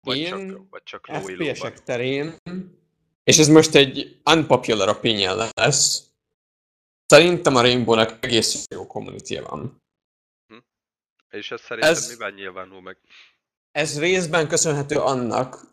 [0.00, 1.06] Vagy Én csak, vagy csak?
[1.12, 2.34] FPS-ek terén,
[3.24, 6.02] és ez most egy unpopular opinion lesz,
[7.06, 9.82] szerintem a Rainbow-nak egész jó community van.
[11.30, 12.98] És ez szerinted Ez- miben nyilvánul meg?
[13.70, 15.70] Ez részben köszönhető annak,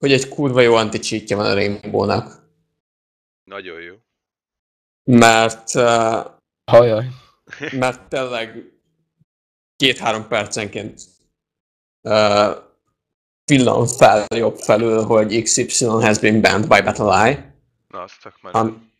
[0.00, 2.48] hogy egy kurva jó anti van a Rainbow-nak.
[3.44, 3.94] Nagyon jó.
[5.04, 6.26] Mert, uh,
[6.70, 7.06] Hajaj.
[7.72, 8.72] mert tényleg
[9.76, 11.00] két-három percenként
[12.02, 12.56] uh,
[13.44, 17.54] pillan fel jobb felül, hogy XY has been banned by BattleEye,
[17.88, 18.54] Na, azt csak már.
[18.56, 18.90] am,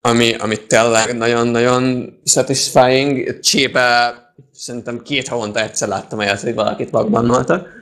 [0.00, 3.40] ami, ami tényleg nagyon-nagyon satisfying.
[3.40, 4.14] Csébe
[4.52, 7.66] szerintem két havonta egyszer láttam olyat, hogy valakit bagbannoltak.
[7.66, 7.79] Ja.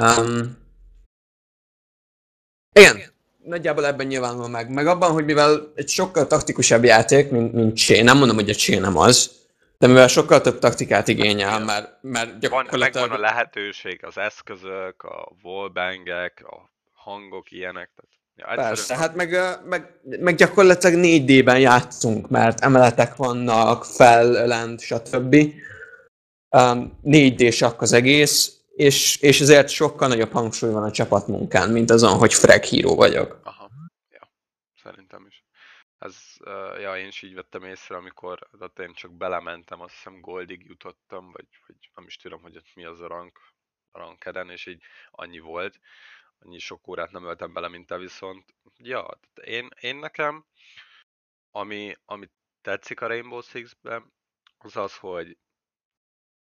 [0.00, 0.56] Um,
[2.72, 3.02] igen,
[3.44, 4.70] nagyjából ebben nyilvánul meg.
[4.70, 8.54] Meg abban, hogy mivel egy sokkal taktikusabb játék, mint, mint Chain, nem mondom, hogy a
[8.54, 9.30] Chain nem az,
[9.78, 12.94] de mivel sokkal több taktikát igényel, mert, mert Van, gyakorlatilag...
[12.94, 17.90] megvan a lehetőség, az eszközök, a wallbangek, a hangok, ilyenek.
[18.36, 24.80] Tehát, ja, Persze, hát meg, meg, meg gyakorlatilag 4D-ben játszunk, mert emeletek vannak, fel, lent,
[24.80, 25.36] stb.
[26.50, 32.18] Um, 4D-sak az egész, és, és ezért sokkal nagyobb hangsúly van a csapatmunkán, mint azon,
[32.18, 33.40] hogy frag híró vagyok.
[33.44, 33.70] Aha,
[34.10, 34.32] ja,
[34.82, 35.44] szerintem is.
[35.98, 40.20] Ez, uh, ja, én is így vettem észre, amikor tehát én csak belementem, azt hiszem
[40.20, 43.38] Goldig jutottam, vagy, vagy nem is tudom, hogy mi az a rank,
[43.90, 45.80] a rankeden, és így annyi volt.
[46.38, 48.54] Annyi sok órát nem öltem bele, mint te viszont.
[48.78, 49.06] Ja,
[49.44, 50.44] én, én nekem,
[51.50, 52.30] ami, ami
[52.62, 54.12] tetszik a Rainbow Six-ben,
[54.58, 55.36] az az, hogy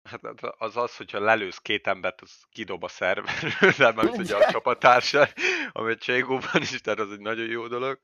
[0.07, 4.35] Hát hát az az, hogyha lelősz két embert, az kidob a szerverről, de meg ugye
[4.35, 5.27] a csapattársa,
[5.71, 7.99] ami egy Cségóban is, tehát az egy nagyon jó dolog.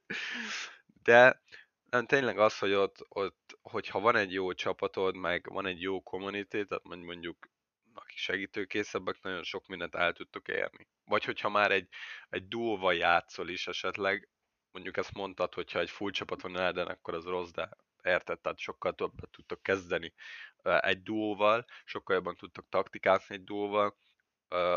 [1.03, 1.41] De
[1.89, 6.01] nem, tényleg az, hogy ott, ott, hogyha van egy jó csapatod, meg van egy jó
[6.01, 7.37] community, tehát mondj- mondjuk
[7.93, 10.87] akik segítőkészebbek, nagyon sok mindent el tudtok érni.
[11.05, 11.87] Vagy hogyha már egy,
[12.29, 14.29] egy duóval játszol is esetleg,
[14.71, 17.69] mondjuk ezt mondtad, hogyha egy full csapat van Elden, akkor az rossz, de
[18.03, 20.13] érted, tehát sokkal többet tudtok kezdeni
[20.63, 23.95] egy duóval, sokkal jobban tudtok taktikázni egy duóval,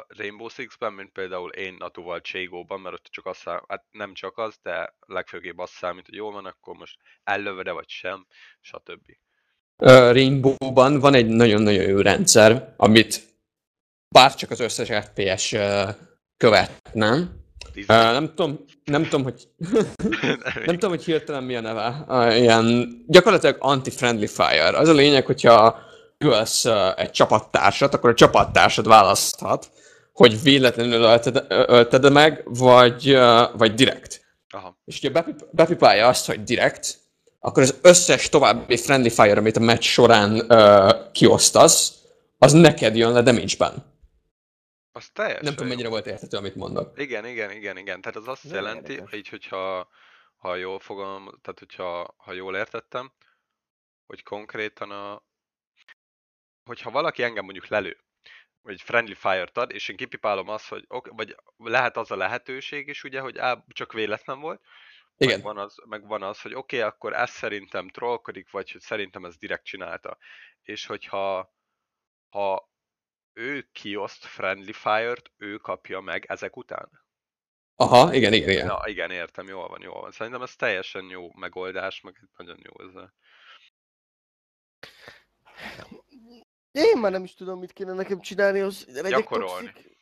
[0.06, 4.38] Rainbow Six-ben, mint például én Natuval Cségóban, mert ott csak azt szám, hát nem csak
[4.38, 8.26] az, de legfőképp azt számít, hogy jól van, akkor most ellövöd-e vagy sem,
[8.60, 9.16] stb.
[9.76, 13.20] Rainbow-ban van egy nagyon-nagyon jó rendszer, amit
[14.08, 15.50] bár csak az összes FPS
[16.36, 17.44] követ, nem?
[17.74, 19.48] Ö, nem tudom, nem tudom, hogy
[20.66, 22.04] nem tudom, hogy hirtelen mi a neve.
[22.08, 24.78] Uh, ilyen gyakorlatilag anti-friendly fire.
[24.78, 25.78] Az a lényeg, hogyha
[26.18, 29.70] ölsz uh, egy csapattársat, akkor a csapattársad választhat,
[30.12, 34.24] hogy véletlenül ölted, ölted meg, vagy, uh, vagy direkt.
[34.50, 36.98] Aha, És hogyha bepip- bepipálja azt, hogy direkt,
[37.40, 41.92] akkor az összes további friendly fire, amit a meccs során uh, kiosztasz,
[42.38, 43.72] az neked jön le damage-ben.
[44.96, 45.72] Az teljesen Nem tudom, jó.
[45.72, 46.98] mennyire volt érthető, amit mondok.
[47.00, 48.00] Igen, igen, igen, igen.
[48.00, 49.18] Tehát az azt Nagyon jelenti, érdekes.
[49.18, 49.88] így hogyha
[50.36, 53.12] ha jól fogom, tehát hogyha ha jól értettem,
[54.06, 55.22] hogy konkrétan a,
[56.64, 58.04] hogyha valaki engem mondjuk lelő,
[58.62, 62.88] vagy friendly fire-t ad, és én kipipálom azt, hogy ok, vagy lehet az a lehetőség
[62.88, 64.62] is, ugye, hogy á, csak véletlen volt,
[65.16, 65.34] Igen.
[65.34, 68.80] meg van az, meg van az hogy oké, okay, akkor ez szerintem trollkodik, vagy hogy
[68.80, 70.18] szerintem ez direkt csinálta.
[70.62, 71.54] És hogyha
[72.28, 72.74] ha
[73.36, 76.90] ő kioszt friendly fire-t, ő kapja meg ezek után.
[77.74, 78.66] Aha, igen, igen, igen.
[78.66, 80.12] Ja, igen, értem, jól van, jól van.
[80.12, 83.08] Szerintem ez teljesen jó megoldás, meg nagyon jó ez.
[86.70, 89.66] Én már nem is tudom, mit kéne nekem csinálni, az legyek Gyakorolni.
[89.72, 89.95] toxik.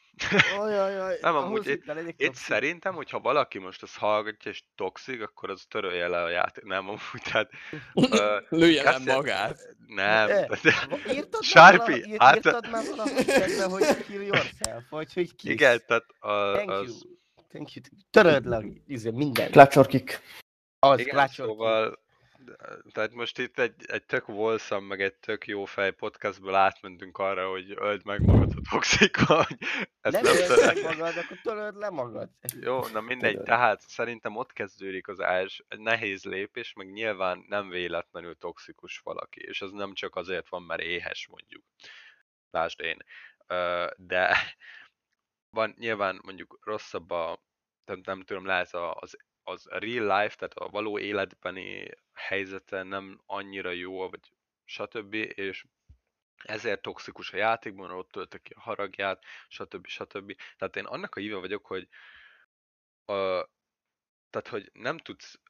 [0.58, 1.84] Ajajaj, Nem, amúgy itt
[2.16, 6.64] Itt szerintem, hogyha valaki most ezt hallgatja és toxik, akkor az törölje le a játék.
[6.64, 7.00] Nem, amúgy,
[7.32, 7.50] tehát...
[8.10, 9.58] ö, Lője le magát.
[9.86, 14.88] nem, Va- Írtad már Sárpi, valaha- ír- hát- Írtad már valahogy kedve, hogy kill yourself,
[14.90, 15.50] vagy hogy kiss.
[15.52, 16.86] igen, tehát a, Thank az...
[16.86, 16.98] you.
[17.48, 17.84] Thank you.
[18.10, 19.50] Töröld le izé, minden.
[19.50, 20.20] Clutch or kick.
[20.78, 21.52] Az, Igen, klácsol ki.
[21.52, 22.03] szóval
[22.92, 27.50] Tehát most itt egy, egy tök volszam, meg egy tök jó fej podcastből átmentünk arra,
[27.50, 29.58] hogy öld meg magad a toxika, hogy
[30.00, 32.30] ezt Nem nem meg magad, akkor töröd le magad.
[32.60, 33.46] Jó, na mindegy, Tudod.
[33.46, 39.40] tehát szerintem ott kezdődik az első, egy nehéz lépés, meg nyilván nem véletlenül toxikus valaki,
[39.40, 41.64] és ez nem csak azért van, mert éhes mondjuk.
[42.50, 43.04] Lásd én.
[43.96, 44.36] De
[45.50, 47.42] van nyilván mondjuk rosszabb a,
[47.84, 53.70] nem, nem tudom, lehet az, az real life, tehát a való életbeni helyzete nem annyira
[53.70, 54.32] jó, vagy
[54.64, 55.14] stb.
[55.14, 55.64] És
[56.44, 59.86] ezért toxikus a játékban, ott töltök ki a haragját, stb.
[59.86, 60.36] stb.
[60.56, 61.88] Tehát én annak a híve vagyok, hogy
[63.04, 63.48] a,
[64.30, 65.40] tehát, hogy nem tudsz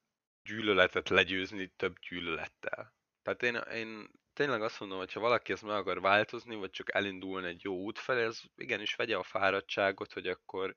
[0.42, 2.94] gyűlöletet legyőzni több gyűlölettel.
[3.22, 6.94] Tehát én, én tényleg azt mondom, hogy ha valaki ezt meg akar változni, vagy csak
[6.94, 10.76] elindulni egy jó út felé, az igenis vegye a fáradtságot, hogy akkor,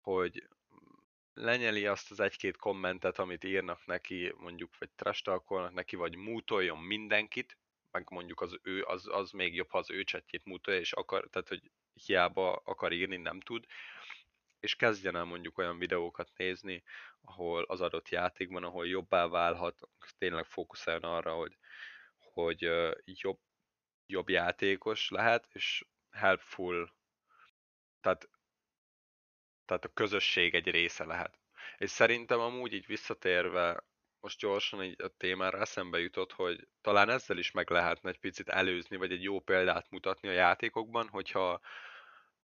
[0.00, 0.48] hogy
[1.34, 7.58] lenyeli azt az egy-két kommentet, amit írnak neki, mondjuk, vagy trastalkolnak neki, vagy mútoljon mindenkit,
[7.90, 11.28] meg mondjuk az ő, az, az még jobb, ha az ő csetjét mútolja, és akar,
[11.30, 13.64] tehát, hogy hiába akar írni, nem tud,
[14.60, 16.82] és kezdjen el mondjuk olyan videókat nézni,
[17.20, 19.80] ahol az adott játékban, ahol jobbá válhat,
[20.18, 21.58] tényleg fókuszáljon arra, hogy,
[22.18, 22.60] hogy
[23.04, 23.40] jobb,
[24.06, 26.94] jobb játékos lehet, és helpful,
[28.00, 28.30] tehát,
[29.70, 31.38] tehát a közösség egy része lehet.
[31.78, 33.84] És szerintem amúgy így visszatérve,
[34.20, 38.48] most gyorsan így a témára eszembe jutott, hogy talán ezzel is meg lehetne egy picit
[38.48, 41.60] előzni, vagy egy jó példát mutatni a játékokban, hogyha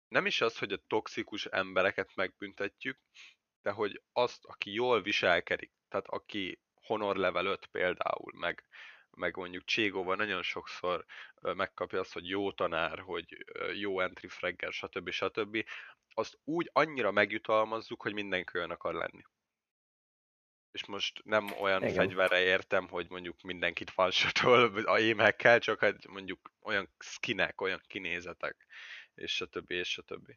[0.07, 2.99] nem is az, hogy a toxikus embereket megbüntetjük,
[3.61, 8.65] de hogy azt, aki jól viselkedik, tehát aki honor level 5 például, meg,
[9.09, 11.05] meg mondjuk Cségóval nagyon sokszor
[11.41, 15.09] megkapja azt, hogy jó tanár, hogy jó entry fragger, stb.
[15.09, 15.65] stb.
[16.13, 19.23] Azt úgy annyira megjutalmazzuk, hogy mindenki olyan akar lenni.
[20.71, 21.93] És most nem olyan Igen.
[21.93, 28.55] fegyverre értem, hogy mondjuk mindenkit falsotol a émekkel, csak hogy mondjuk olyan skinek, olyan kinézetek,
[29.15, 29.71] és stb.
[29.71, 30.31] és stb.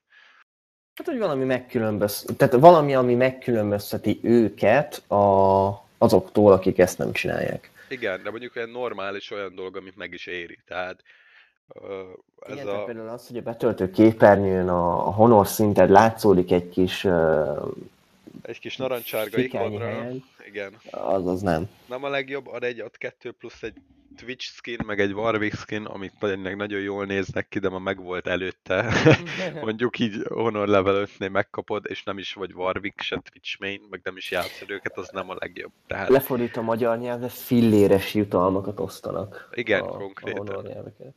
[0.95, 2.27] Hát, hogy valami megkülönböz...
[2.37, 5.69] Tehát valami, ami megkülönbözteti őket a...
[5.99, 7.71] azoktól, akik ezt nem csinálják.
[7.89, 10.59] Igen, de mondjuk olyan normális olyan dolog, amit meg is éri.
[10.65, 11.03] Tehát
[12.47, 12.85] ez Igen, a...
[12.85, 17.05] például az, hogy a betöltő képernyőn a, honor szinted látszódik egy kis
[18.43, 20.11] Egy kis narancsárga ikonra.
[20.47, 20.73] Igen.
[20.91, 21.69] az az nem.
[21.87, 23.75] Nem a legjobb, ad egy, ad kettő plusz egy
[24.17, 28.03] Twitch skin, meg egy Warwick skin, amik tényleg nagyon jól néznek ki, de ma meg
[28.03, 28.93] volt előtte.
[29.63, 34.01] Mondjuk így Honor level 5-nél megkapod, és nem is vagy Warwick, se Twitch main, meg
[34.05, 35.73] nem is játszod őket, az nem a legjobb.
[35.87, 39.49] Tehát Lefordít a magyar nyelvre, filléres jutalmakat osztanak.
[39.53, 40.49] Igen, a, konkrétan.
[40.49, 41.15] A honor nyelveket.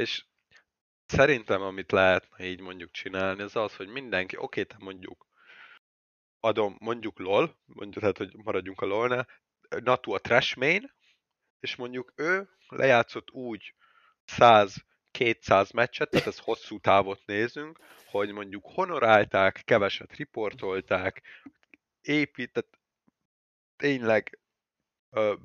[0.00, 0.24] És
[1.06, 5.26] szerintem, amit lehetne így mondjuk csinálni, az az, hogy mindenki, oké, te mondjuk
[6.40, 9.28] adom, mondjuk LOL, mondjuk, tehát, hogy maradjunk a LOL-nál,
[9.68, 10.94] Natu a trash main,
[11.60, 13.74] és mondjuk ő lejátszott úgy
[14.26, 21.22] 100-200 meccset, tehát ez hosszú távot nézünk, hogy mondjuk honorálták, keveset riportolták,
[22.00, 22.78] épített,
[23.76, 24.39] tényleg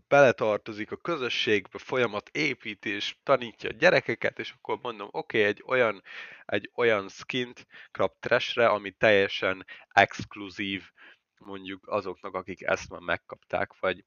[0.07, 6.03] beletartozik a közösségbe, folyamat építés, tanítja a gyerekeket, és akkor mondom, oké, okay, egy olyan,
[6.45, 10.83] egy olyan skint kap trashre, ami teljesen exkluzív
[11.37, 14.03] mondjuk azoknak, akik ezt már megkapták, vagy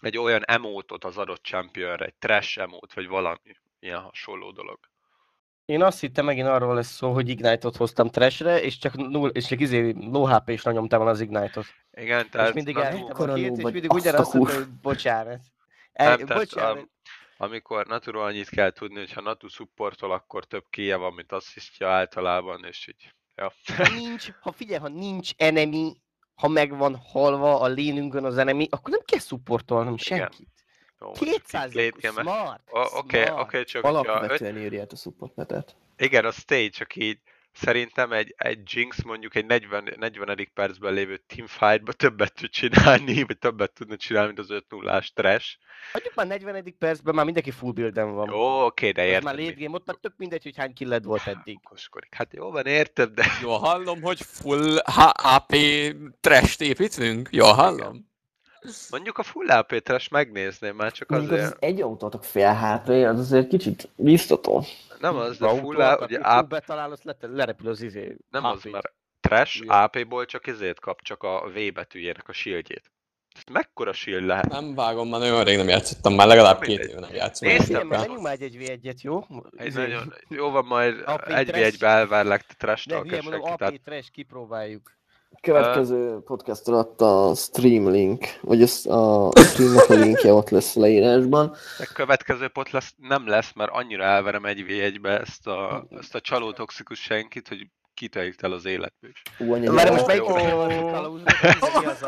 [0.00, 4.78] egy olyan emótot az adott championre, egy trash emót, vagy valami ilyen hasonló dolog.
[5.68, 9.46] Én azt hittem megint arról lesz szó, hogy Ignite-ot hoztam trashre, és csak, null, és
[9.46, 11.64] csak izé low hp is nyomtam az Ignite-ot.
[11.92, 15.40] Igen, És tehát mindig Natu- elhittem a két, és mindig ugyanazt mondta, hogy bocsánat.
[15.92, 16.76] El, Nem, tehát bocsánat.
[16.76, 16.90] am-
[17.36, 21.88] amikor Naturól annyit kell tudni, hogy ha Natu supportol, akkor több kéje van, mint asszisztja
[21.88, 23.52] általában, és így, ja.
[23.76, 25.92] Ha nincs, ha figyelj, ha nincs enemy,
[26.34, 30.30] ha meg van halva a lénünkön az enemy, akkor nem kell supportolnom Igen.
[31.00, 34.84] Jó, most csak 200 így late game smart, Oké, oké, csak ja, öt, Alapvetően írja
[34.90, 35.76] a supportnetet.
[35.96, 37.18] igen, a stage, csak így
[37.52, 40.48] szerintem egy, egy Jinx mondjuk egy 40, 40.
[40.54, 45.12] percben lévő teamfightba többet tud csinálni, vagy többet tudna csinálni, mint az 5 0 ás
[45.12, 45.56] trash.
[45.92, 46.74] Hagyjuk már 40.
[46.78, 48.28] percben, már mindenki full builden van.
[48.30, 49.22] Jó, oké, de Ez érted.
[49.24, 51.58] már late game, ott már tök mindegy, hogy hány killed volt eddig.
[51.64, 52.14] Okoskodik.
[52.14, 55.56] Hát jó van, érted, de Jól hallom, hogy full HP
[56.20, 57.28] trash építünk?
[57.32, 58.06] Jól hallom?
[58.90, 61.46] Mondjuk a full AP trash megnézném már csak Mondjuk azért.
[61.52, 64.64] az egy autótok fél HP, az azért kicsit biztató.
[65.00, 68.16] Nem az, de full AP, ugye AP, betalálod, le, lerepül az izé.
[68.30, 69.64] nem az, mert trash.
[69.66, 72.90] AP-ból csak ezért kap, csak a V betűjének a shieldjét.
[73.36, 74.48] Ez mekkora shield lehet?
[74.48, 77.48] Nem vágom, már nagyon rég nem játszottam, már legalább két éve nem játszom.
[77.48, 77.98] Néztem már.
[77.98, 79.24] menjünk már egy 1 v 1 jó?
[79.56, 81.64] Egy Izé, nagyon, jó van, majd AP egy v trash.
[81.64, 84.97] egybe elvárlak, te trash De hülye mondom, AP trash kipróbáljuk.
[85.40, 90.80] Következő podcast alatt a stream link, vagy az a streamnek a linkje ott lesz a
[90.80, 91.56] leírásban.
[91.78, 96.14] A következő pot lesz, nem lesz, mert annyira elverem egy v 1 ezt a, ezt
[96.14, 101.16] a csaló toxikus senkit, hogy kitajít el az életből Várj, most melyikünkről van szó?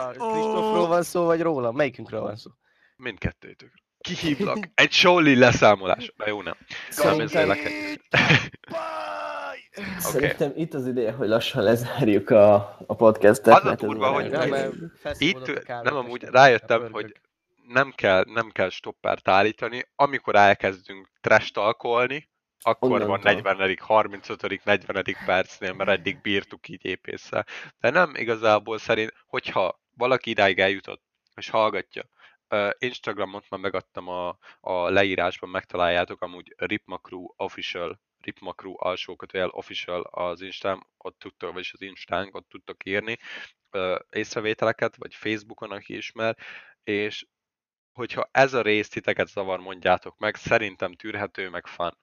[0.08, 1.72] Kristófról van vagy róla?
[1.72, 2.50] Melyikünkről van szó?
[2.96, 3.72] Mindkettőtök.
[4.00, 4.58] Kihívlak.
[4.74, 6.12] Egy Shaolin leszámolás.
[6.16, 6.56] Na jó, nem.
[7.02, 7.32] Nem ez
[9.80, 12.54] Szerintem, szerintem itt az ideje, hogy lassan lezárjuk a,
[12.86, 13.54] a podcastet.
[13.54, 14.72] Az a durva, hogy mert
[15.18, 17.20] Itt nem amúgy nem rájöttem, hogy
[17.68, 22.28] nem kell, nem kell stoppert állítani, amikor elkezdünk trash talkolni,
[22.60, 23.32] akkor van Onnantól.
[23.32, 27.46] 40 35 40 percnél, mert eddig bírtuk így épésszel.
[27.80, 31.02] De nem igazából szerint, hogyha valaki idáig eljutott,
[31.34, 32.02] és hallgatja,
[32.78, 40.40] Instagramot már megadtam a, a leírásban, megtaláljátok amúgy Ripmakru Official, Ripmakru alsó kötőjel Official az
[40.40, 43.18] Instán, ott tudtok, vagyis az Instánk, ott tudtok írni
[44.10, 46.36] észrevételeket, vagy Facebookon, aki ismer,
[46.84, 47.26] és
[47.92, 51.98] hogyha ez a rész titeket zavar, mondjátok meg, szerintem tűrhető, meg fan.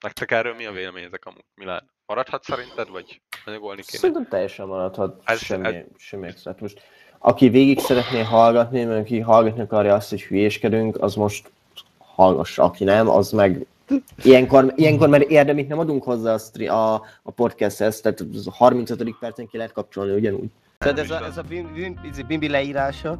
[0.00, 1.90] Nektek erről mi a véleményetek amúgy, Milán?
[2.06, 3.98] Maradhat szerinted, vagy anyagolni kéne?
[3.98, 6.54] Szerintem teljesen maradhat, Ez- semmi, ez- semmi extra.
[6.58, 6.82] Most,
[7.18, 11.50] aki végig szeretné hallgatni, mert aki hallgatni akarja azt, hogy hülyéskedünk, az most
[11.98, 13.66] hallgassa, aki nem, az meg
[14.22, 19.16] ilyenkor, ilyenkor mert érdemét nem adunk hozzá a, stri- a, a podcasthez, tehát a 35.
[19.20, 20.50] percen ki lehet kapcsolni ugyanúgy.
[20.78, 23.18] Tehát ez a, ez a bim- bim- a Bimbi leírása,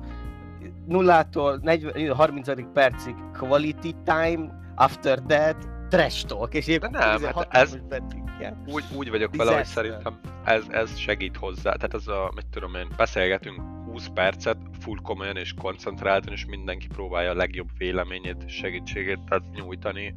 [0.87, 2.49] nullától 40, 30.
[2.73, 5.57] percig quality time, after that
[5.89, 8.25] trash talk, és épp De nem, hát 60 ez- percig.
[8.67, 11.73] Úgy, úgy vagyok vele, hogy szerintem ez, ez segít hozzá.
[11.73, 13.61] Tehát ez a, mit tudom én, beszélgetünk
[13.97, 20.15] 20 percet, full komolyan és koncentráltan, és mindenki próbálja a legjobb véleményét, segítségét tehát nyújtani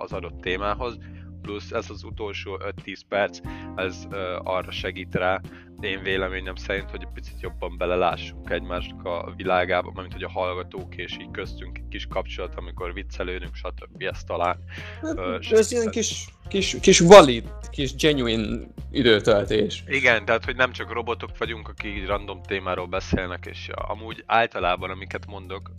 [0.00, 0.98] az adott témához.
[1.42, 3.40] Plusz ez az utolsó 5-10 perc,
[3.76, 4.06] ez
[4.38, 5.40] arra segít rá,
[5.80, 10.96] én véleményem szerint, hogy egy picit jobban belelássunk egymásnak a világába, mint hogy a hallgatók
[10.96, 14.02] és így köztünk egy kis kapcsolat, amikor viccelődünk, stb.
[14.02, 14.58] Ez talán
[15.02, 18.58] Ö, Hát, Ez ilyen kis, kis, kis valid, kis genuine
[18.90, 19.84] időtöltés.
[19.86, 24.90] Igen, tehát hogy nem csak robotok vagyunk, akik így random témáról beszélnek, és amúgy általában,
[24.90, 25.70] amiket mondok,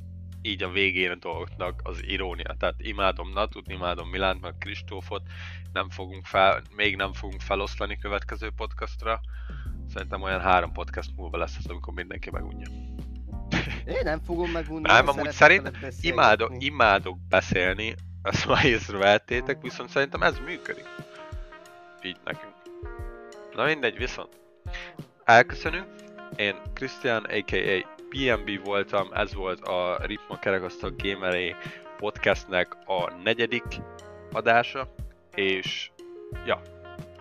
[0.42, 2.56] így a végén a dolgoknak az irónia.
[2.60, 5.22] Tehát imádom Natut, imádom Milánt, meg Kristófot,
[5.74, 9.22] nem fogunk fel, még nem fogunk feloszlani következő podcastra.
[9.94, 12.68] Szerintem olyan három podcast múlva lesz az, amikor mindenki megunja.
[13.86, 14.88] Én nem fogom megunni.
[14.88, 15.88] Nem, amúgy beszélgetni.
[16.02, 20.86] Imádok, imádok beszélni, ezt már észrevettétek, viszont szerintem ez működik.
[22.04, 22.54] Így nekünk.
[23.54, 24.40] Na mindegy, viszont.
[25.24, 25.86] Elköszönünk.
[26.36, 27.96] Én Krisztián, a.k.a.
[28.10, 31.56] PMB voltam, ez volt a Ritma Kerekasztal Gameré
[31.98, 33.82] podcastnek a negyedik
[34.32, 34.94] adása,
[35.36, 35.92] és
[36.46, 36.62] ja,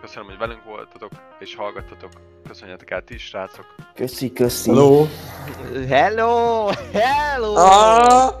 [0.01, 2.11] köszönöm, hogy velünk voltatok, és hallgattatok.
[2.47, 3.75] Köszönjetek el ti is, srácok.
[3.95, 4.69] Köszi, köszi.
[4.69, 5.07] Hello!
[5.87, 6.69] Hello!
[6.93, 7.55] Hello!
[7.55, 8.33] Ah!